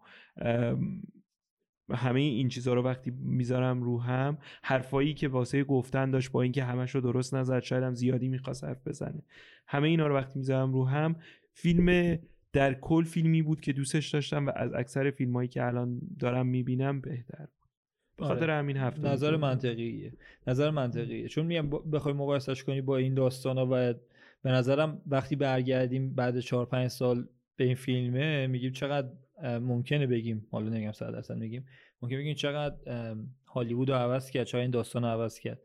[1.93, 6.43] ام، همه این چیزها رو وقتی می‌ذارم رو هم حرفایی که واسه گفتن داشت با
[6.43, 9.23] اینکه همش رو درست نزد شاید هم زیادی می‌خواست حرف بزنه
[9.67, 11.17] همه اینا رو وقتی می‌ذارم رو هم
[11.53, 12.19] فیلم
[12.53, 16.47] در کل فیلمی بود که دوستش داشتم و از اکثر فیلم هایی که الان دارم
[16.47, 17.69] می‌بینم بهتر بود
[18.17, 18.55] به خاطر آره.
[18.55, 19.37] همین هفته نظر.
[19.37, 20.13] منطقیه
[20.47, 23.95] نظر منطقیه چون میگم بخوای مقایسش کنی با این داستان ها و
[24.43, 29.09] به نظرم وقتی برگردیم بعد چهار پنج سال به این فیلمه میگیم چقدر
[29.43, 31.67] ممکنه بگیم حالا نمیگم صد درصد میگیم.
[32.03, 33.15] ممکنه بگیم چقدر
[33.47, 35.61] هالیوود رو عوض کرد چقدر این داستان رو عوض کرد.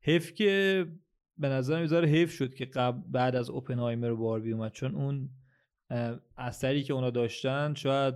[0.00, 0.86] حیف که
[1.38, 4.72] به نظر می‌ذاره حیف شد که قبل بعد از اوپنهایمر و باربی اومد.
[4.72, 5.28] چون اون
[6.36, 8.14] اثری که اونا داشتن شاید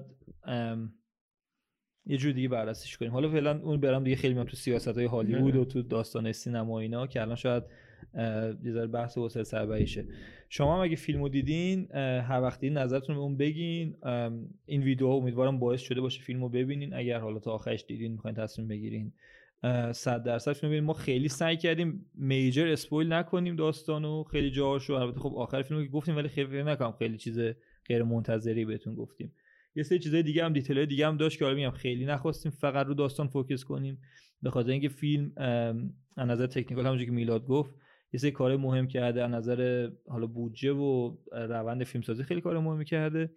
[2.07, 3.13] یه جور دیگه بررسیش کنیم.
[3.13, 6.81] حالا فعلا اون برم دیگه خیلی میام تو سیاست های هالیوود و تو داستان سینما
[6.81, 7.63] اینا که الان شاید
[8.65, 10.05] یه ذره بحث واسه سربریشه.
[10.49, 13.97] شما هم اگه فیلمو دیدین هر وقت دیدین نظرتون بهمون بگین.
[14.67, 16.95] این ویدیو امیدوارم باعث شده باشه فیلمو ببینین.
[16.95, 19.13] اگر حالا تا آخرش دیدین می‌خواین تصمیم بگیرین.
[19.63, 20.85] اه، صد درصد فیلم ببینین.
[20.85, 24.25] ما خیلی سعی کردیم major spoil نکنیم داستانو.
[24.25, 24.93] خیلی جاهاشو.
[24.93, 26.93] البته خب آخر فیلمو که گفتیم ولی خیلی نکنم.
[26.93, 27.39] خیلی چیز
[27.87, 29.33] غیر منتظری بهتون گفتیم.
[29.75, 32.53] یه سری چیزای دیگه هم detail ای دیگه هم داشت که حالا میگم خیلی نخواستیم.
[32.53, 33.99] فقط رو داستان focus کنیم.
[34.43, 35.33] به خاطر اینکه فیلم
[36.17, 37.75] از نظر تکنیکال همونجوری که میلاد گفت
[38.13, 42.85] یه سری کار مهم کرده از نظر حالا بودجه و روند فیلمسازی خیلی کار مهمی
[42.85, 43.31] کرده.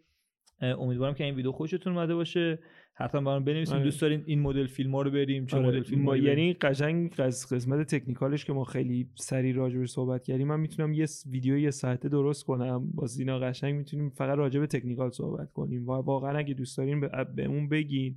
[0.62, 2.60] امیدوارم که این ویدیو خوشتون اومده باشه.
[2.96, 3.84] حتما برام بنویسید آره.
[3.84, 7.16] دوست دارین این مدل فیلم ها رو بریم چه آره، مدل فیلم ما یعنی قشنگ
[7.18, 11.72] از قسمت تکنیکالش که ما خیلی سریع راجبش صحبت کردیم من می‌تونم یه ویدیو یه
[11.72, 12.92] ساعته درست کنم.
[12.92, 15.88] با زینا قشنگ می‌تونیم فقط راجع به تکنیکال صحبت کنیم.
[15.88, 17.00] و واقعا اگه دوست دارین
[17.36, 18.16] به اون بگین.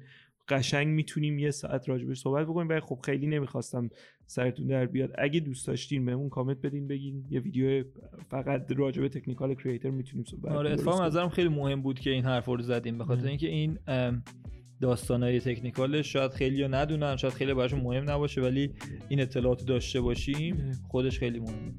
[0.48, 3.88] قشنگ می‌تونیم یه ساعت راجبش صحبت بکنیم ولی خب خیلی نمی‌خواستم
[4.26, 7.84] سرتون در بیاد اگه دوست داشتین بهمون کامنت بدین بگین یه ویدیو
[8.30, 11.06] فقط راجع به تکنیکال کریئتور می‌تونیم صحبت آره اتفاقا.
[11.06, 13.28] نظرم خیلی مهم بود که این حرف رو زدیم به خاطر ام.
[13.28, 13.78] اینکه این
[14.80, 18.72] داستانهای تکنیکالش شاید خیلی ها ندونن شاید خیلی براشون مهم نباشه ولی
[19.08, 20.72] این اطلاعات رو داشته باشیم.
[20.88, 21.74] خودش خیلی مهمه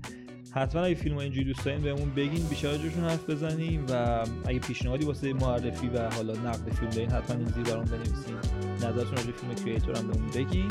[0.52, 5.06] حتما اگه فیلم اینجوری دوست دارین بهمون بگین بیشتر جوشون حرف بزنیم و اگه پیشنهادی
[5.06, 8.38] واسه معرفی و حالا نقد فیلم دارین حتما این زیر برام بنویسین.
[8.76, 10.68] نظرتون راجع فیلم کریتور هم بهمون بگین.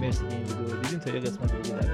[0.00, 0.98] مرسی که این ویدیو دیدین.
[0.98, 1.92] تا یه قسمت دیگه در